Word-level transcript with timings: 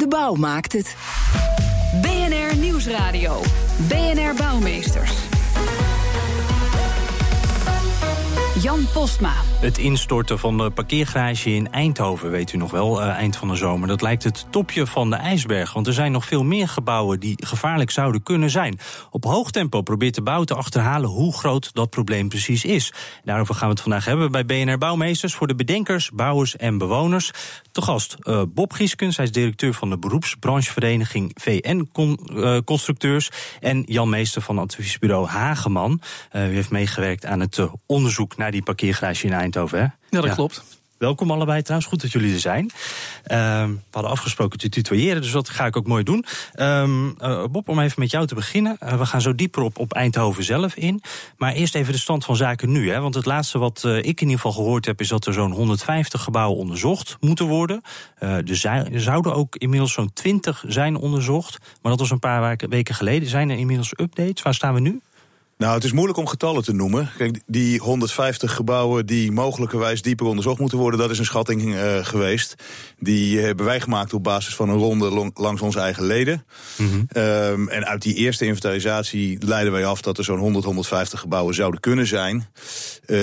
De 0.00 0.08
bouw 0.08 0.34
maakt 0.34 0.72
het. 0.72 0.96
BNR 2.02 2.56
Nieuwsradio. 2.56 3.40
BNR 3.88 4.34
Bouwmeesters. 4.36 5.29
Jan 8.62 8.86
Postma. 8.92 9.32
Het 9.60 9.78
instorten 9.78 10.38
van 10.38 10.58
de 10.58 10.70
parkeergarage 10.70 11.50
in 11.50 11.72
Eindhoven, 11.72 12.30
weet 12.30 12.52
u 12.52 12.56
nog 12.56 12.70
wel, 12.70 13.02
eh, 13.02 13.08
eind 13.08 13.36
van 13.36 13.48
de 13.48 13.56
zomer. 13.56 13.88
Dat 13.88 14.02
lijkt 14.02 14.24
het 14.24 14.46
topje 14.50 14.86
van 14.86 15.10
de 15.10 15.16
ijsberg, 15.16 15.72
want 15.72 15.86
er 15.86 15.92
zijn 15.92 16.12
nog 16.12 16.24
veel 16.24 16.44
meer 16.44 16.68
gebouwen 16.68 17.20
die 17.20 17.46
gevaarlijk 17.46 17.90
zouden 17.90 18.22
kunnen 18.22 18.50
zijn. 18.50 18.78
Op 19.10 19.24
hoog 19.24 19.50
tempo 19.50 19.82
probeert 19.82 20.14
de 20.14 20.22
bouw 20.22 20.44
te 20.44 20.54
achterhalen 20.54 21.10
hoe 21.10 21.32
groot 21.32 21.74
dat 21.74 21.90
probleem 21.90 22.28
precies 22.28 22.64
is. 22.64 22.92
Daarover 23.24 23.54
gaan 23.54 23.66
we 23.68 23.72
het 23.72 23.82
vandaag 23.82 24.04
hebben 24.04 24.32
bij 24.32 24.44
BNR 24.44 24.78
Bouwmeesters 24.78 25.34
voor 25.34 25.46
de 25.46 25.54
bedenkers, 25.54 26.10
bouwers 26.10 26.56
en 26.56 26.78
bewoners. 26.78 27.30
Te 27.72 27.82
gast 27.82 28.16
eh, 28.20 28.42
Bob 28.48 28.72
Gieskens, 28.72 29.16
hij 29.16 29.24
is 29.24 29.32
directeur 29.32 29.74
van 29.74 29.90
de 29.90 29.98
beroepsbranchevereniging 29.98 31.30
VN 31.34 31.88
eh, 31.92 32.58
Constructeurs. 32.64 33.30
En 33.60 33.82
Jan 33.86 34.08
Meester 34.08 34.42
van 34.42 34.58
adviesbureau 34.58 35.26
Hageman. 35.26 36.00
Eh, 36.30 36.50
u 36.50 36.54
heeft 36.54 36.70
meegewerkt 36.70 37.26
aan 37.26 37.40
het 37.40 37.60
onderzoek 37.86 38.36
naar 38.36 38.49
die 38.50 38.62
parkeergarage 38.62 39.26
in 39.26 39.32
Eindhoven. 39.32 39.78
Hè? 39.78 39.84
Ja, 40.16 40.20
dat 40.20 40.34
klopt. 40.34 40.78
Welkom 40.98 41.30
allebei 41.30 41.62
trouwens, 41.62 41.90
goed 41.90 42.00
dat 42.00 42.12
jullie 42.12 42.32
er 42.34 42.40
zijn. 42.40 42.70
Ehm, 43.24 43.68
we 43.70 43.78
hadden 43.90 44.10
afgesproken 44.10 44.58
te 44.58 44.68
tutoyeren, 44.68 45.22
dus 45.22 45.30
dat 45.30 45.48
ga 45.48 45.66
ik 45.66 45.76
ook 45.76 45.86
mooi 45.86 46.02
doen. 46.04 46.24
Ehm, 46.54 47.08
eh, 47.18 47.44
Bob, 47.50 47.68
om 47.68 47.80
even 47.80 48.00
met 48.00 48.10
jou 48.10 48.26
te 48.26 48.34
beginnen. 48.34 48.76
Eh, 48.78 48.98
we 48.98 49.06
gaan 49.06 49.20
zo 49.20 49.34
dieper 49.34 49.62
op, 49.62 49.78
op 49.78 49.92
Eindhoven 49.92 50.44
zelf 50.44 50.74
in. 50.74 51.02
Maar 51.36 51.52
eerst 51.52 51.74
even 51.74 51.92
de 51.92 51.98
stand 51.98 52.24
van 52.24 52.36
zaken 52.36 52.72
nu. 52.72 52.90
Hè? 52.90 53.00
Want 53.00 53.14
het 53.14 53.26
laatste 53.26 53.58
wat 53.58 53.84
eh, 53.84 53.96
ik 53.96 54.04
in 54.04 54.26
ieder 54.26 54.34
geval 54.34 54.52
gehoord 54.52 54.86
heb... 54.86 55.00
is 55.00 55.08
dat 55.08 55.26
er 55.26 55.32
zo'n 55.32 55.52
150 55.52 56.22
gebouwen 56.22 56.58
onderzocht 56.58 57.16
moeten 57.20 57.46
worden. 57.46 57.82
Er, 58.18 58.42
zijn- 58.56 58.92
er 58.92 59.00
zouden 59.00 59.34
ook 59.34 59.56
inmiddels 59.56 59.92
zo'n 59.92 60.12
20 60.12 60.64
zijn 60.66 60.96
onderzocht. 60.96 61.58
Maar 61.82 61.90
dat 61.90 62.00
was 62.00 62.10
een 62.10 62.18
paar 62.18 62.56
weken 62.68 62.94
geleden. 62.94 63.28
Zijn 63.28 63.50
er 63.50 63.58
inmiddels 63.58 63.92
updates? 63.96 64.42
Waar 64.42 64.54
staan 64.54 64.74
we 64.74 64.80
nu? 64.80 65.00
Nou, 65.60 65.74
het 65.74 65.84
is 65.84 65.92
moeilijk 65.92 66.18
om 66.18 66.26
getallen 66.26 66.62
te 66.62 66.72
noemen. 66.72 67.10
Kijk, 67.16 67.40
die 67.46 67.78
150 67.78 68.54
gebouwen 68.54 69.06
die 69.06 69.32
mogelijkerwijs 69.32 70.02
dieper 70.02 70.26
onderzocht 70.26 70.58
moeten 70.58 70.78
worden, 70.78 71.00
dat 71.00 71.10
is 71.10 71.18
een 71.18 71.24
schatting 71.24 71.74
eh, 71.76 72.04
geweest. 72.04 72.54
Die 72.98 73.38
hebben 73.40 73.64
wij 73.66 73.80
gemaakt 73.80 74.12
op 74.12 74.22
basis 74.24 74.54
van 74.54 74.68
een 74.68 74.76
ronde 74.78 75.30
langs 75.34 75.60
onze 75.62 75.80
eigen 75.80 76.04
leden. 76.04 76.44
Ehm, 77.08 77.68
en 77.68 77.86
uit 77.86 78.02
die 78.02 78.14
eerste 78.14 78.44
inventarisatie 78.46 79.46
leiden 79.46 79.72
wij 79.72 79.84
af 79.86 80.00
dat 80.00 80.18
er 80.18 80.24
zo'n 80.24 80.38
100, 80.38 80.64
150 80.64 81.20
gebouwen 81.20 81.54
zouden 81.54 81.80
kunnen 81.80 82.06
zijn. 82.06 82.48
eh, 83.06 83.18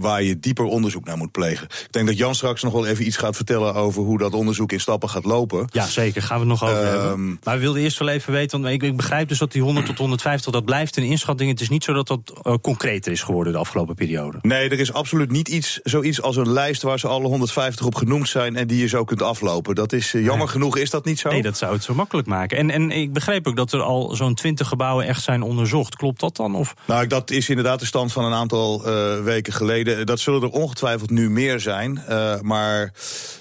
waar 0.00 0.22
je 0.22 0.38
dieper 0.40 0.64
onderzoek 0.64 1.04
naar 1.04 1.16
moet 1.16 1.32
plegen. 1.32 1.64
Ik 1.66 1.86
denk 1.92 2.06
dat 2.06 2.16
Jan 2.16 2.34
straks 2.34 2.62
nog 2.62 2.72
wel 2.72 2.86
even 2.86 3.06
iets 3.06 3.16
gaat 3.16 3.36
vertellen 3.36 3.74
over 3.74 4.02
hoe 4.02 4.18
dat 4.18 4.32
onderzoek 4.34 4.72
in 4.72 4.80
stappen 4.80 5.08
gaat 5.08 5.24
lopen. 5.24 5.68
Ja, 5.72 5.86
zeker. 5.86 6.22
Gaan 6.22 6.40
we 6.40 6.50
het 6.50 6.60
nog 6.60 6.70
over 6.70 6.84
Ehm, 6.84 6.98
hebben. 6.98 7.38
Maar 7.44 7.54
we 7.54 7.60
wilden 7.60 7.82
eerst 7.82 7.98
wel 7.98 8.08
even 8.08 8.32
weten, 8.32 8.60
want 8.60 8.74
ik, 8.74 8.82
ik 8.82 8.96
begrijp 8.96 9.28
dus 9.28 9.38
dat 9.38 9.52
die 9.52 9.62
100 9.62 9.86
tot 9.86 9.98
150, 9.98 10.52
dat 10.52 10.64
blijft 10.64 10.96
een 10.96 11.02
inschatting. 11.02 11.50
Het 11.50 11.60
is 11.60 11.68
niet 11.68 11.79
zo 11.84 11.92
dat 11.92 12.06
dat 12.06 12.32
eh, 12.42 12.54
concreter 12.60 13.12
is 13.12 13.22
geworden 13.22 13.52
de 13.52 13.58
afgelopen 13.58 13.94
periode. 13.94 14.38
Nee, 14.42 14.68
er 14.68 14.80
is 14.80 14.92
absoluut 14.92 15.30
niet 15.30 15.48
iets, 15.48 15.80
zoiets 15.82 16.22
als 16.22 16.36
een 16.36 16.52
lijst 16.52 16.82
waar 16.82 16.98
ze 16.98 17.08
alle 17.08 17.26
150 17.26 17.86
op 17.86 17.94
genoemd 17.94 18.28
zijn 18.28 18.56
en 18.56 18.66
die 18.66 18.80
je 18.80 18.86
zo 18.86 19.04
kunt 19.04 19.22
aflopen. 19.22 19.74
Dat 19.74 19.92
is 19.92 20.14
eh, 20.14 20.20
jammer 20.20 20.38
Nee. 20.38 20.48
genoeg, 20.48 20.76
is 20.76 20.90
dat 20.90 21.04
niet 21.04 21.18
zo? 21.18 21.28
Nee, 21.30 21.42
dat 21.42 21.56
zou 21.58 21.72
het 21.72 21.82
zo 21.84 21.94
makkelijk 21.94 22.28
maken. 22.28 22.58
En, 22.58 22.70
en 22.70 22.90
ik 22.90 23.12
begreep 23.12 23.46
ook 23.46 23.56
dat 23.56 23.72
er 23.72 23.80
al 23.82 24.14
zo'n 24.16 24.34
20 24.34 24.68
gebouwen 24.68 25.06
echt 25.06 25.22
zijn 25.22 25.42
onderzocht. 25.42 25.96
Klopt 25.96 26.20
dat 26.20 26.36
dan? 26.36 26.54
Of? 26.54 26.74
Nou, 26.86 27.06
dat 27.06 27.30
is 27.30 27.48
inderdaad 27.48 27.80
de 27.80 27.86
stand 27.86 28.12
van 28.12 28.24
een 28.24 28.32
aantal 28.32 28.84
eh, 28.86 29.22
weken 29.22 29.52
geleden. 29.52 30.06
Dat 30.06 30.20
zullen 30.20 30.42
er 30.42 30.48
ongetwijfeld 30.48 31.10
nu 31.10 31.30
meer 31.30 31.60
zijn. 31.60 32.02
maar 32.42 32.92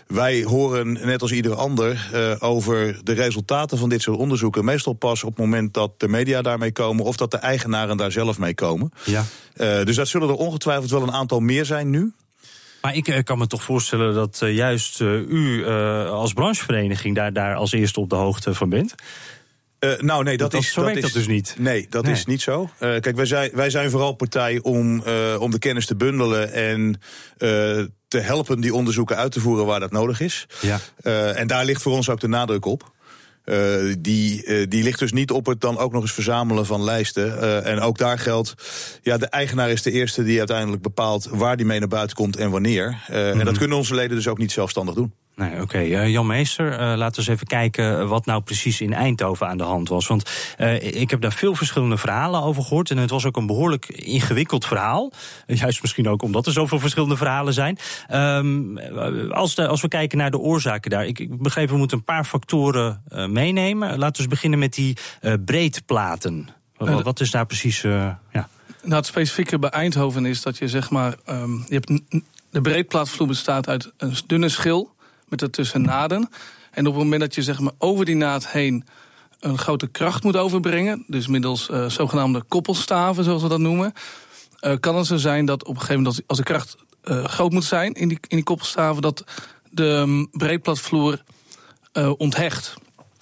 wij 0.07 0.43
horen, 0.43 0.91
net 0.91 1.21
als 1.21 1.31
ieder 1.31 1.53
ander, 1.55 2.09
over 2.39 2.99
de 3.03 3.13
resultaten 3.13 3.77
van 3.77 3.89
dit 3.89 4.01
soort 4.01 4.17
onderzoeken. 4.17 4.65
Meestal 4.65 4.93
pas 4.93 5.23
op 5.23 5.29
het 5.29 5.39
moment 5.39 5.73
dat 5.73 5.99
de 5.99 6.07
media 6.07 6.41
daarmee 6.41 6.71
komen 6.71 7.05
of 7.05 7.15
dat 7.17 7.31
de 7.31 7.37
eigenaren 7.37 7.97
daar 7.97 8.11
zelf 8.11 8.28
mee 8.37 8.53
komen. 8.53 8.91
Ja. 9.05 9.25
Eh, 9.53 9.83
dus 9.83 9.95
dat 9.95 10.07
zullen 10.07 10.29
er 10.29 10.35
ongetwijfeld 10.35 10.91
wel 10.91 11.01
een 11.01 11.11
aantal 11.11 11.39
meer 11.39 11.65
zijn 11.65 11.89
nu. 11.89 12.13
Maar 12.81 12.95
ik 12.95 13.07
eh, 13.07 13.23
kan 13.23 13.37
me 13.37 13.47
toch 13.47 13.63
voorstellen 13.63 14.13
dat 14.13 14.39
eh, 14.41 14.55
juist 14.55 14.99
u 14.99 15.65
als 16.07 16.33
branchevereniging 16.33 17.15
daar, 17.15 17.33
daar 17.33 17.55
als 17.55 17.71
eerste 17.71 17.99
op 17.99 18.09
de 18.09 18.15
hoogte 18.15 18.53
van 18.53 18.69
bent. 18.69 18.95
Nou, 19.99 20.23
nee, 20.23 20.37
dat, 20.37 20.51
Dat- 20.51 20.61
is. 20.61 20.71
zo 20.71 20.85
is, 20.85 21.01
dat 21.01 21.11
dus 21.11 21.27
niet. 21.27 21.55
Nee, 21.57 21.87
dat 21.89 22.03
Nee. 22.03 22.13
is 22.13 22.25
niet 22.25 22.41
zo. 22.41 22.69
Kijk, 22.79 23.15
wij 23.15 23.25
zijn, 23.25 23.51
wij 23.53 23.69
zijn 23.69 23.89
vooral 23.89 24.13
partij 24.13 24.59
om, 24.61 25.03
om 25.39 25.51
de 25.51 25.59
kennis 25.59 25.85
te 25.85 25.95
bundelen 25.95 26.53
en 26.53 27.01
te 28.07 28.19
helpen 28.19 28.61
die 28.61 28.73
onderzoeken 28.73 29.15
uit 29.17 29.31
te 29.31 29.39
voeren 29.39 29.65
waar 29.65 29.79
dat 29.79 29.91
nodig 29.91 30.19
is. 30.19 30.47
Ja. 30.61 30.79
En 31.33 31.47
daar 31.47 31.65
ligt 31.65 31.81
voor 31.81 31.93
ons 31.93 32.09
ook 32.09 32.19
de 32.19 32.27
nadruk 32.27 32.65
op. 32.65 32.91
Eh, 33.49 33.95
die, 33.99 34.43
eh, 34.43 34.65
die 34.67 34.83
ligt 34.83 34.99
dus 34.99 35.11
niet 35.11 35.31
op 35.31 35.45
het 35.45 35.61
dan 35.61 35.77
ook 35.77 35.91
nog 35.91 36.01
eens 36.01 36.13
verzamelen 36.13 36.65
van 36.65 36.83
lijsten. 36.83 37.41
Eh, 37.41 37.71
en 37.71 37.79
ook 37.79 37.97
daar 37.97 38.19
geldt, 38.19 38.53
ja, 39.01 39.17
de 39.17 39.25
eigenaar 39.25 39.69
is 39.69 39.81
de 39.81 39.91
eerste 39.91 40.23
die 40.23 40.37
uiteindelijk 40.37 40.81
bepaalt 40.81 41.27
waar 41.31 41.57
die 41.57 41.65
mee 41.65 41.79
naar 41.79 41.87
buiten 41.87 42.15
komt 42.15 42.37
en 42.37 42.49
wanneer. 42.49 43.03
En 43.07 43.45
dat 43.45 43.57
kunnen 43.57 43.77
onze 43.77 43.95
leden 43.95 44.15
dus 44.15 44.27
ook 44.27 44.37
niet 44.37 44.51
zelfstandig 44.51 44.95
doen. 44.95 45.13
Nee, 45.39 45.61
oké. 45.61 45.77
Eh, 45.77 46.07
Jan 46.09 46.27
Meester, 46.27 46.71
eh, 46.71 46.79
laten 46.79 46.97
we 47.11 47.17
eens 47.17 47.27
even 47.27 47.47
kijken 47.47 48.07
wat 48.07 48.25
nou 48.25 48.41
precies 48.41 48.81
in 48.81 48.93
Eindhoven 48.93 49.47
aan 49.47 49.57
de 49.57 49.63
hand 49.63 49.89
was. 49.89 50.07
Want 50.07 50.29
eh, 50.57 51.01
ik 51.01 51.09
heb 51.09 51.21
daar 51.21 51.31
veel 51.31 51.55
verschillende 51.55 51.97
verhalen 51.97 52.41
over 52.41 52.63
gehoord. 52.63 52.89
En 52.91 52.97
het 52.97 53.09
was 53.09 53.25
ook 53.25 53.37
een 53.37 53.45
behoorlijk 53.47 53.87
ingewikkeld 53.89 54.65
verhaal. 54.65 55.11
Juist 55.47 55.81
misschien 55.81 56.07
ook 56.09 56.21
omdat 56.21 56.45
er 56.45 56.51
zoveel 56.51 56.79
verschillende 56.79 57.17
verhalen 57.17 57.53
zijn. 57.53 57.77
Ehm, 58.07 58.77
eh, 58.77 59.29
als, 59.31 59.55
de- 59.55 59.67
als 59.67 59.81
we 59.81 59.87
kijken 59.87 60.17
naar 60.17 60.31
de 60.31 60.37
oorzaken 60.39 60.89
daar. 60.91 61.05
Ik, 61.05 61.19
ik 61.19 61.41
begreep, 61.41 61.69
we 61.69 61.77
moeten 61.77 61.97
een 61.97 62.03
paar 62.03 62.25
factoren 62.25 63.03
meenemen. 63.27 63.89
Laten 63.89 64.11
we 64.15 64.17
eens 64.19 64.27
beginnen 64.27 64.59
met 64.59 64.73
die 64.73 64.97
breedplaten. 65.45 66.47
Wat, 66.77 67.01
wat 67.03 67.19
is 67.19 67.31
daar 67.31 67.45
precies... 67.45 67.81
ja. 67.81 68.19
Nou, 68.83 68.95
het 68.95 69.05
specifieke 69.05 69.59
bij 69.59 69.69
Eindhoven 69.69 70.25
is 70.25 70.41
dat 70.41 70.57
je 70.57 70.67
zeg 70.67 70.89
maar. 70.89 71.15
ehm, 71.25 71.51
je 71.53 71.73
hebt 71.73 71.91
de 72.51 72.61
breedplaatvloer 72.61 73.27
bestaat 73.27 73.67
uit 73.67 73.91
een 73.97 74.13
dunne 74.27 74.49
schil 74.49 74.97
met 75.29 75.41
ertussen 75.41 75.81
naden. 75.81 76.29
En 76.71 76.87
op 76.87 76.93
het 76.93 77.03
moment 77.03 77.21
dat 77.21 77.35
je 77.35 77.43
zeg 77.43 77.59
maar 77.59 77.73
over 77.77 78.05
die 78.05 78.15
naad 78.15 78.47
heen 78.47 78.85
een 79.39 79.57
grote 79.57 79.87
kracht 79.87 80.23
moet 80.23 80.37
overbrengen, 80.37 81.03
dus 81.07 81.27
middels 81.27 81.69
eh, 81.69 81.85
zogenaamde 81.89 82.41
koppelstaven, 82.47 83.23
zoals 83.23 83.41
we 83.41 83.47
dat 83.49 83.59
noemen, 83.59 83.93
eh, 84.59 84.73
kan 84.79 84.95
het 84.95 85.05
zo 85.05 85.17
zijn 85.17 85.45
dat 85.45 85.61
op 85.63 85.69
een 85.75 85.81
gegeven 85.81 86.01
moment, 86.03 86.23
als- 86.27 86.37
de 86.37 86.43
kracht 86.43 86.75
eh, 87.03 87.23
groot 87.23 87.51
moet 87.51 87.63
zijn 87.63 87.93
in 87.93 88.07
die, 88.07 88.17
in 88.27 88.35
die 88.35 88.43
koppelstaven, 88.45 89.01
dat 89.01 89.23
de 89.69 90.27
breedplaatvloer 90.31 91.23
eh, 91.91 92.11
onthecht. 92.17 92.73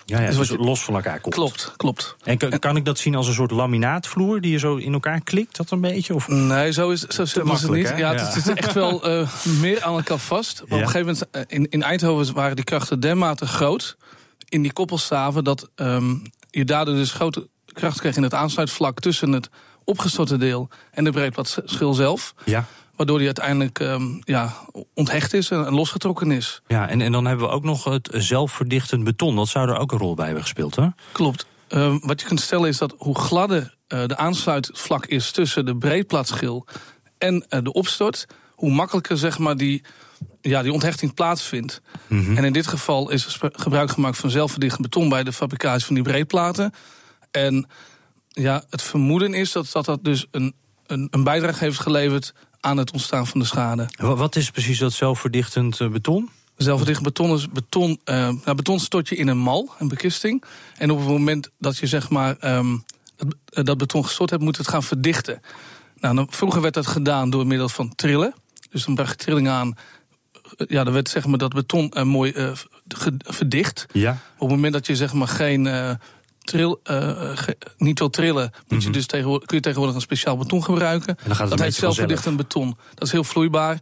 Ja, 0.10 0.20
ja, 0.22 0.28
Dus 0.28 0.38
dus 0.38 0.50
los 0.58 0.84
van 0.84 0.94
elkaar 0.96 1.20
komt. 1.20 1.34
Klopt, 1.36 1.74
klopt. 1.78 2.16
En 2.24 2.38
kan, 2.38 2.60
kan 2.60 2.76
ik 2.76 2.86
dat 2.86 2.98
zien 3.00 3.16
als 3.16 3.28
een 3.28 3.34
soort 3.34 3.52
laminaatvloer 3.52 4.42
die 4.42 4.52
je 4.52 4.58
zo 4.60 4.76
in 4.76 4.94
elkaar 4.94 5.22
klikt? 5.22 5.58
Dat 5.58 5.72
een 5.72 5.82
beetje? 5.82 6.14
Of? 6.16 6.28
Nee, 6.28 6.72
zo 6.72 6.90
is, 6.90 7.02
zo 7.02 7.22
is 7.22 7.34
het 7.34 7.70
niet. 7.72 7.90
hè? 7.90 7.96
Ja, 7.98 8.12
Ja. 8.12 8.24
het 8.26 8.44
zit 8.44 8.58
echt 8.58 8.74
wel 8.74 9.04
eh, 9.20 9.30
meer 9.60 9.84
aan 9.84 9.96
elkaar 9.96 10.18
vast. 10.18 10.60
Maar 10.60 10.70
Ja. 10.70 10.76
op 10.76 10.82
een 10.82 11.02
gegeven 11.02 11.14
moment, 11.32 11.50
eh, 11.50 11.58
in, 11.58 11.70
in 11.70 11.84
Eindhoven 11.84 12.34
waren 12.34 12.56
die 12.56 12.66
krachten 12.66 13.00
dermate 13.00 13.46
groot... 13.48 13.98
in 14.50 14.62
die 14.62 14.74
koppelstaven, 14.74 15.44
dat 15.44 15.70
ehm, 15.76 16.16
je 16.50 16.66
daardoor 16.66 16.96
dus 16.96 17.12
grote 17.12 17.48
kracht 17.74 18.00
kreeg... 18.00 18.16
in 18.16 18.24
het 18.24 18.34
aansluitvlak 18.34 19.00
tussen 19.00 19.32
het 19.32 19.50
opgestorte 19.84 20.38
deel 20.38 20.70
en 20.92 21.04
de 21.04 21.12
breedplaatschil 21.12 21.94
zelf. 21.94 22.34
Ja. 22.46 22.66
Waardoor 22.98 23.18
die 23.18 23.26
uiteindelijk 23.26 23.80
ehm, 23.80 24.04
ja, 24.20 24.54
onthecht 24.94 25.34
is 25.34 25.50
en, 25.50 25.66
en 25.66 25.74
losgetrokken 25.74 26.32
is. 26.32 26.62
Ja, 26.68 26.90
en, 26.90 27.02
en 27.02 27.12
dan 27.12 27.26
hebben 27.26 27.48
we 27.48 27.54
ook 27.54 27.64
nog 27.64 27.84
het 27.84 28.10
zelfverdichtend 28.12 29.04
beton. 29.04 29.36
Dat 29.36 29.48
zou 29.48 29.70
er 29.70 29.78
ook 29.78 29.92
een 29.92 29.98
rol 29.98 30.16
bij 30.16 30.26
hebben 30.26 30.44
gespeeld, 30.44 30.76
hè? 30.76 30.88
Klopt. 31.12 31.46
Ehm, 31.68 31.98
wat 32.02 32.22
je 32.22 32.28
kunt 32.28 32.42
stellen 32.42 32.70
is 32.70 32.78
dat 32.78 32.96
hoe 32.98 33.20
gladder 33.20 33.76
eh, 33.88 34.06
de 34.06 34.18
aansluitvlak 34.18 35.06
is 35.06 35.32
tussen 35.32 35.66
de 35.66 35.76
breedplaatschil 35.76 36.66
en 37.18 37.46
eh, 37.50 37.60
de 37.64 37.74
opstort, 37.74 38.26
hoe 38.56 38.72
makkelijker 38.72 39.18
zeg 39.18 39.38
maar, 39.38 39.58
die, 39.58 39.84
ja, 40.42 40.62
die 40.62 40.74
onthechting 40.74 41.14
plaatsvindt. 41.14 41.82
En 42.10 42.44
in 42.44 42.54
dit 42.54 42.68
geval 42.68 43.10
is 43.10 43.26
er 43.26 43.52
gebruik 43.54 43.92
gemaakt 43.92 44.18
van 44.18 44.30
zelfverdichtend 44.30 44.82
beton 44.82 45.10
bij 45.10 45.24
de 45.24 45.34
fabricage 45.34 45.86
van 45.86 45.96
die 45.96 46.04
breedplaten. 46.04 46.74
En 47.32 47.68
ja, 48.28 48.64
het 48.70 48.82
vermoeden 48.82 49.34
is 49.34 49.52
dat 49.52 49.72
dat, 49.72 49.86
dat 49.86 50.04
dus 50.04 50.26
een, 50.32 50.54
een, 50.86 51.08
een 51.12 51.24
bijdrage 51.24 51.64
heeft 51.64 51.80
geleverd 51.80 52.34
aan 52.60 52.78
het 52.78 52.92
ontstaan 52.92 53.28
van 53.28 53.40
de 53.40 53.46
schade. 53.46 53.86
Wa- 53.98 54.16
Wat 54.16 54.36
is 54.36 54.52
precies 54.52 54.80
dat 54.80 54.94
zelfverdichtend 54.94 55.80
eh, 55.80 55.88
beton? 55.90 56.30
Zelfverdicht 56.58 57.02
beton 57.02 57.34
is 57.36 57.50
beton. 57.50 58.00
nou, 58.06 58.56
beton 58.56 58.80
stort 58.80 59.10
je 59.10 59.16
in 59.16 59.28
een 59.28 59.38
mal, 59.38 59.74
een 59.80 59.88
bekisting. 59.88 60.44
En 60.78 60.92
op 60.92 60.98
het 60.98 61.08
moment 61.08 61.50
dat 61.60 61.78
je 61.78 61.88
zeg 61.88 62.10
maar 62.10 62.36
ehm, 62.40 62.78
eh, 63.50 63.64
dat 63.64 63.78
beton 63.78 64.06
gestort 64.06 64.30
hebt, 64.30 64.44
moet 64.44 64.58
het 64.58 64.68
gaan 64.68 64.84
verdichten. 64.84 65.42
Nou, 66.00 66.16
dan, 66.16 66.28
vroeger 66.30 66.62
werd 66.62 66.74
dat 66.74 66.88
gedaan 66.88 67.30
door 67.30 67.48
middel 67.48 67.70
van 67.70 67.96
trillen. 67.96 68.34
Dus 68.70 68.86
dan 68.86 68.96
bracht 68.96 69.12
je 69.12 69.26
trilling 69.26 69.50
aan. 69.50 69.76
Ja, 70.58 70.84
dan 70.84 70.94
werd 70.94 71.10
zeg 71.10 71.26
maar 71.26 71.38
dat 71.38 71.54
beton 71.54 71.94
mooi 72.04 72.56
verdicht. 73.18 73.86
Ja. 73.92 74.12
Op 74.38 74.40
het 74.48 74.50
moment 74.50 74.74
dat 74.74 74.88
je 74.88 74.96
zeg 74.96 75.14
maar 75.14 75.28
geen 75.28 75.68
tril, 76.48 76.80
eh, 76.84 76.98
ge- 77.38 77.58
niet 77.78 78.00
wil 78.00 78.10
trillen, 78.10 78.52
moet 78.68 78.84
je 78.84 78.90
dus 78.90 79.06
tegenwoordig, 79.06 79.48
kun 79.48 79.56
je 79.58 79.64
tegenwoordig 79.64 79.96
een 79.96 80.02
speciaal 80.02 80.38
beton 80.38 80.64
gebruiken. 80.64 81.16
Mhm. 81.18 81.28
dan 81.28 81.36
gaat 81.36 81.40
het 81.40 81.50
dat 81.50 81.60
een 81.60 81.66
heet 81.66 81.76
zelfverdichtend 81.76 82.38
beton. 82.38 82.78
Dat 82.94 83.04
is 83.08 83.12
heel 83.12 83.24
vloeibaar. 83.24 83.80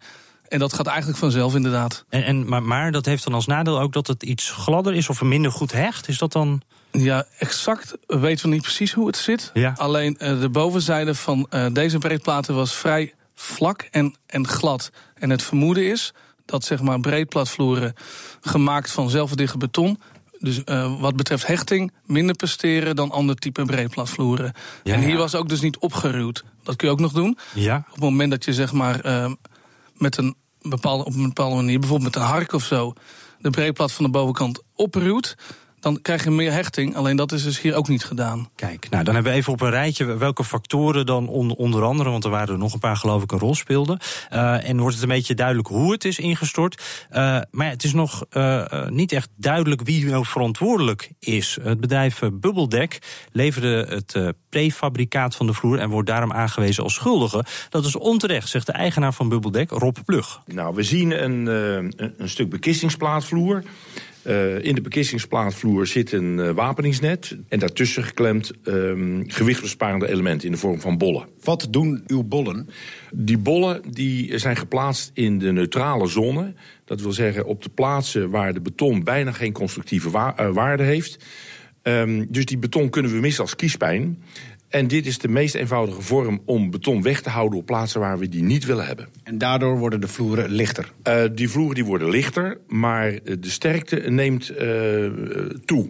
En 0.48 0.60
dat 0.60 0.74
gaat 0.74 0.88
eigenlijk 0.88 1.18
vanzelf 1.20 1.56
inderdaad. 1.56 2.06
En, 2.10 2.24
en, 2.24 2.50
maar, 2.50 2.64
maar 2.64 2.92
dat 2.92 3.06
heeft 3.06 3.24
dan 3.24 3.34
als 3.34 3.46
nadeel 3.46 3.80
ook 3.80 3.94
dat 3.94 4.08
het 4.08 4.24
iets 4.24 4.52
gladder 4.52 4.94
is 4.94 5.10
of 5.10 5.22
minder 5.22 5.52
goed 5.52 5.72
hecht. 5.72 6.08
Is 6.08 6.18
dat 6.18 6.32
dan. 6.32 6.62
Ja, 6.92 7.26
exact 7.38 7.96
weten 8.08 8.46
we 8.46 8.54
niet 8.54 8.62
precies 8.62 8.94
hoe 8.94 9.08
het 9.08 9.18
zit. 9.18 9.52
Ja. 9.54 9.74
Alleen 9.78 10.18
eh, 10.18 10.40
de 10.40 10.50
bovenzijde 10.50 11.16
van 11.16 11.48
eh, 11.50 11.66
deze 11.72 11.98
breedplaten 11.98 12.56
was 12.56 12.74
vrij 12.76 13.14
vlak 13.36 13.88
en, 13.92 14.16
en 14.26 14.48
glad. 14.48 14.92
En 15.16 15.30
het 15.30 15.44
vermoeden 15.44 15.92
is 15.92 16.14
dat 16.46 16.64
zeg 16.64 16.82
maar 16.82 17.00
breedplaatvloeren 17.00 17.94
gemaakt 18.42 18.92
van 18.92 19.10
zelfverdichte 19.10 19.58
beton... 19.58 20.00
dus 20.46 20.64
eh, 20.64 21.00
wat 21.00 21.16
betreft 21.16 21.48
hechting 21.48 21.92
minder 22.06 22.36
presteren 22.36 22.96
dan 22.96 23.12
ander 23.12 23.36
type 23.36 23.66
breedplaatvloeren. 23.66 24.54
Ja, 24.84 24.94
en 24.94 25.00
hier 25.00 25.10
ja. 25.10 25.18
was 25.18 25.36
ook 25.36 25.50
dus 25.50 25.62
niet 25.62 25.78
opgeruwd. 25.78 26.44
Dat 26.64 26.76
kun 26.76 26.88
je 26.88 26.94
ook 26.94 27.00
nog 27.00 27.12
doen. 27.12 27.38
Ja. 27.54 27.78
Op 27.78 27.92
het 27.92 28.04
moment 28.04 28.32
dat 28.32 28.46
je 28.46 28.54
zeg 28.54 28.72
maar 28.72 29.00
eh, 29.00 29.32
met 29.94 30.18
een 30.18 30.36
bepaalde, 30.62 31.06
op 31.06 31.14
een 31.14 31.28
bepaalde 31.28 31.56
manier, 31.56 31.80
bijvoorbeeld 31.80 32.14
met 32.14 32.24
een 32.24 32.30
hark 32.30 32.54
of 32.54 32.64
zo, 32.64 32.94
de 33.40 33.50
breedplaat 33.50 33.92
van 33.92 34.06
de 34.06 34.12
bovenkant 34.12 34.62
opruwt, 34.76 35.36
dan 35.86 36.02
krijg 36.02 36.24
je 36.24 36.32
meer 36.32 36.52
hechting. 36.52 36.96
Alleen 36.96 37.16
dat 37.16 37.32
is 37.32 37.44
dus 37.44 37.62
hier 37.62 37.76
ook 37.76 37.88
niet 37.88 38.04
gedaan. 38.04 38.50
Kijk, 38.56 38.90
nou 38.90 39.04
dan 39.04 39.14
hebben 39.14 39.32
we 39.32 39.38
even 39.38 39.54
op 39.54 39.62
een 39.62 39.70
rijtje 39.70 40.06
welke 40.06 40.44
factoren 40.44 41.06
dan 41.06 41.28
on- 41.28 41.56
onder 41.56 41.84
andere, 41.84 42.10
want 42.10 42.24
er 42.24 42.30
waren 42.30 42.54
er 42.54 42.60
nog 42.60 42.74
een 42.74 42.80
paar 42.80 42.98
geloof 42.98 43.24
ik 43.24 43.32
een 43.32 43.40
rol 43.40 43.56
speelden. 43.56 44.00
Eh, 44.30 44.70
en 44.70 44.80
wordt 44.80 44.94
het 44.94 45.04
een 45.04 45.10
beetje 45.10 45.34
duidelijk 45.34 45.68
hoe 45.68 45.92
het 45.92 46.06
is 46.06 46.20
ingestort. 46.20 47.06
Eh, 47.10 47.22
maar 47.52 47.66
ja, 47.66 47.72
het 47.72 47.84
is 47.84 47.94
nog 47.94 48.26
eh, 48.30 48.88
niet 48.88 49.12
echt 49.12 49.30
duidelijk 49.36 49.82
wie 49.84 50.06
nou 50.06 50.26
verantwoordelijk 50.26 51.12
is. 51.20 51.58
Het 51.62 51.80
bedrijf 51.80 52.20
Bubbeldek 52.34 53.00
leverde 53.32 53.86
het 53.90 54.34
prefabricaat 54.50 55.36
van 55.36 55.46
de 55.48 55.54
vloer 55.54 55.80
en 55.80 55.90
wordt 55.90 56.10
daarom 56.10 56.32
aangewezen 56.32 56.84
als 56.84 56.94
schuldige. 56.94 57.46
Dat 57.70 57.86
is 57.86 57.96
onterecht, 57.96 58.50
zegt 58.50 58.66
de 58.66 58.72
eigenaar 58.72 59.14
van 59.14 59.30
Bubbeldek, 59.30 59.70
Rob 59.70 59.98
Plug. 60.06 60.42
Nou, 60.46 60.76
we 60.76 60.84
zien 60.84 61.24
een, 61.24 61.46
een, 61.46 62.14
een 62.18 62.30
stuk 62.30 62.50
bekissingspaatvloer. 62.50 63.64
Eh, 64.26 64.64
in 64.64 64.76
de 64.76 64.82
bekissingspaatvloer 64.82 65.88
zit 65.88 66.12
een 66.12 66.40
eh, 66.40 66.52
wapeningsnet. 66.52 67.38
En 67.48 67.60
daartussen 67.60 68.04
geklemd 68.04 68.52
ehm 68.64 69.24
gewichtsbesparende 69.28 70.08
elementen 70.08 70.46
in 70.46 70.52
de 70.54 70.58
vorm 70.60 70.80
van 70.82 70.98
bollen. 70.98 71.26
Wat 71.44 71.68
doen 71.70 72.04
uw 72.08 72.24
bollen? 72.24 72.70
Die 73.14 73.38
bollen 73.38 73.82
die 73.90 74.38
zijn 74.38 74.56
geplaatst 74.56 75.12
in 75.14 75.40
de 75.40 75.52
neutrale 75.52 76.08
zone. 76.08 76.54
Dat 76.86 77.02
wil 77.02 77.12
zeggen 77.12 77.46
op 77.46 77.64
de 77.64 77.70
plaatsen 77.70 78.30
waar 78.30 78.54
de 78.54 78.62
beton 78.62 79.04
bijna 79.04 79.32
geen 79.32 79.52
constructieve 79.54 80.10
wa- 80.10 80.36
eh, 80.38 80.50
waarde 80.50 80.84
heeft. 80.84 81.26
Ehm, 81.82 82.26
dus 82.30 82.46
die 82.46 82.58
beton 82.58 82.90
kunnen 82.90 83.12
we 83.12 83.20
missen 83.20 83.44
als 83.44 83.56
kiespijn. 83.56 84.24
En 84.76 84.88
dit 84.88 85.06
is 85.06 85.18
de 85.18 85.28
meest 85.28 85.56
eenvoudige 85.56 86.02
vorm 86.02 86.42
om 86.46 86.72
beton 86.72 87.02
weg 87.02 87.22
te 87.22 87.30
houden 87.30 87.60
op 87.60 87.66
plaatsen 87.66 88.00
waar 88.00 88.20
we 88.20 88.30
die 88.30 88.44
niet 88.44 88.66
willen 88.66 88.86
hebben. 88.86 89.08
En 89.24 89.38
daardoor 89.38 89.78
worden 89.78 90.02
de 90.02 90.08
vloeren 90.08 90.50
lichter. 90.50 90.92
Eh, 91.04 91.24
die 91.32 91.50
vloeren 91.50 91.76
die 91.76 91.86
worden 91.86 92.10
lichter, 92.10 92.58
maar 92.68 93.08
eh, 93.08 93.36
de 93.40 93.50
sterkte 93.50 93.96
neemt 93.96 94.50
eh, 94.50 95.06
toe 95.66 95.90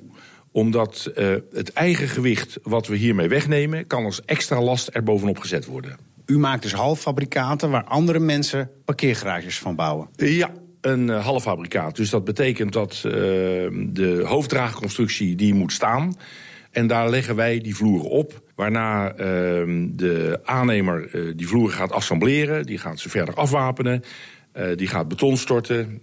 omdat 0.51 1.11
het 1.51 1.73
eigen 1.73 2.07
gewicht 2.07 2.57
wat 2.63 2.87
we 2.87 2.95
hiermee 2.95 3.27
wegnemen... 3.27 3.87
kan 3.87 4.05
als 4.05 4.25
extra 4.25 4.61
last 4.61 4.89
er 4.93 5.03
bovenop 5.03 5.37
gezet 5.37 5.65
worden. 5.65 5.97
U 6.25 6.37
maakt 6.37 6.61
dus 6.61 6.73
halffabrikaten 6.73 7.69
waar 7.69 7.83
andere 7.83 8.19
mensen 8.19 8.69
parkeergarages 8.85 9.59
van 9.59 9.75
bouwen. 9.75 10.07
Ja, 10.15 10.51
een 10.81 11.07
uh, 11.07 11.25
halffabrikaat. 11.25 11.95
Dus 11.95 12.09
dat 12.09 12.23
betekent 12.23 12.73
dat 12.73 13.03
uh, 13.05 13.11
de 13.11 14.21
hoofddraagconstructie 14.25 15.35
die 15.35 15.53
moet 15.53 15.71
staan... 15.71 16.15
en 16.71 16.87
daar 16.87 17.09
leggen 17.09 17.35
wij 17.35 17.59
die 17.59 17.75
vloeren 17.75 18.09
op... 18.09 18.43
Waarna 18.55 19.11
uh, 19.11 19.17
de 19.91 20.39
aannemer 20.43 21.15
uh, 21.15 21.33
die 21.35 21.47
vloeren 21.47 21.75
gaat 21.75 21.91
assembleren, 21.91 22.65
die 22.65 22.77
gaat 22.77 22.99
ze 22.99 23.09
verder 23.09 23.35
afwapenen, 23.35 24.03
uh, 24.57 24.65
die 24.75 24.87
gaat 24.87 25.07
beton 25.07 25.37
storten. 25.37 26.01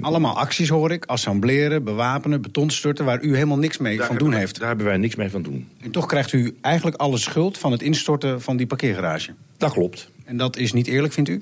Allemaal 0.00 0.38
acties 0.38 0.68
hoor 0.68 0.90
ik, 0.90 1.04
assembleren, 1.04 1.84
bewapenen, 1.84 2.42
beton 2.42 2.70
storten, 2.70 3.04
waar 3.04 3.22
u 3.22 3.34
helemaal 3.34 3.58
niks 3.58 3.78
mee 3.78 3.96
daar 3.96 4.06
van 4.06 4.16
doen 4.16 4.32
heeft. 4.32 4.58
Daar 4.58 4.68
hebben 4.68 4.86
wij 4.86 4.96
niks 4.96 5.14
mee 5.14 5.30
van 5.30 5.42
doen. 5.42 5.68
En 5.82 5.90
toch 5.90 6.06
krijgt 6.06 6.32
u 6.32 6.56
eigenlijk 6.60 6.96
alle 6.96 7.18
schuld 7.18 7.58
van 7.58 7.72
het 7.72 7.82
instorten 7.82 8.40
van 8.40 8.56
die 8.56 8.66
parkeergarage. 8.66 9.34
Dat 9.56 9.72
klopt. 9.72 10.10
En 10.24 10.36
dat 10.36 10.56
is 10.56 10.72
niet 10.72 10.86
eerlijk, 10.86 11.12
vindt 11.12 11.30
u? 11.30 11.40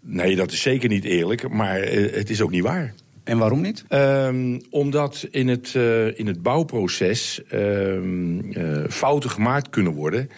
nee, 0.00 0.36
dat 0.36 0.52
is 0.52 0.62
zeker 0.62 0.88
niet 0.88 1.04
eerlijk, 1.04 1.48
maar 1.48 1.80
het 1.80 2.30
is 2.30 2.40
ook 2.40 2.50
niet 2.50 2.62
waar. 2.62 2.94
En 3.24 3.38
waarom 3.38 3.60
niet? 3.60 3.84
Um, 3.88 4.60
omdat 4.70 5.26
in 5.30 5.48
het, 5.48 5.74
uh, 5.74 6.18
in 6.18 6.26
het 6.26 6.42
bouwproces 6.42 7.40
um, 7.52 8.58
uh, 8.58 8.88
fouten 8.88 9.30
gemaakt 9.30 9.68
kunnen 9.70 9.92
worden. 9.92 10.30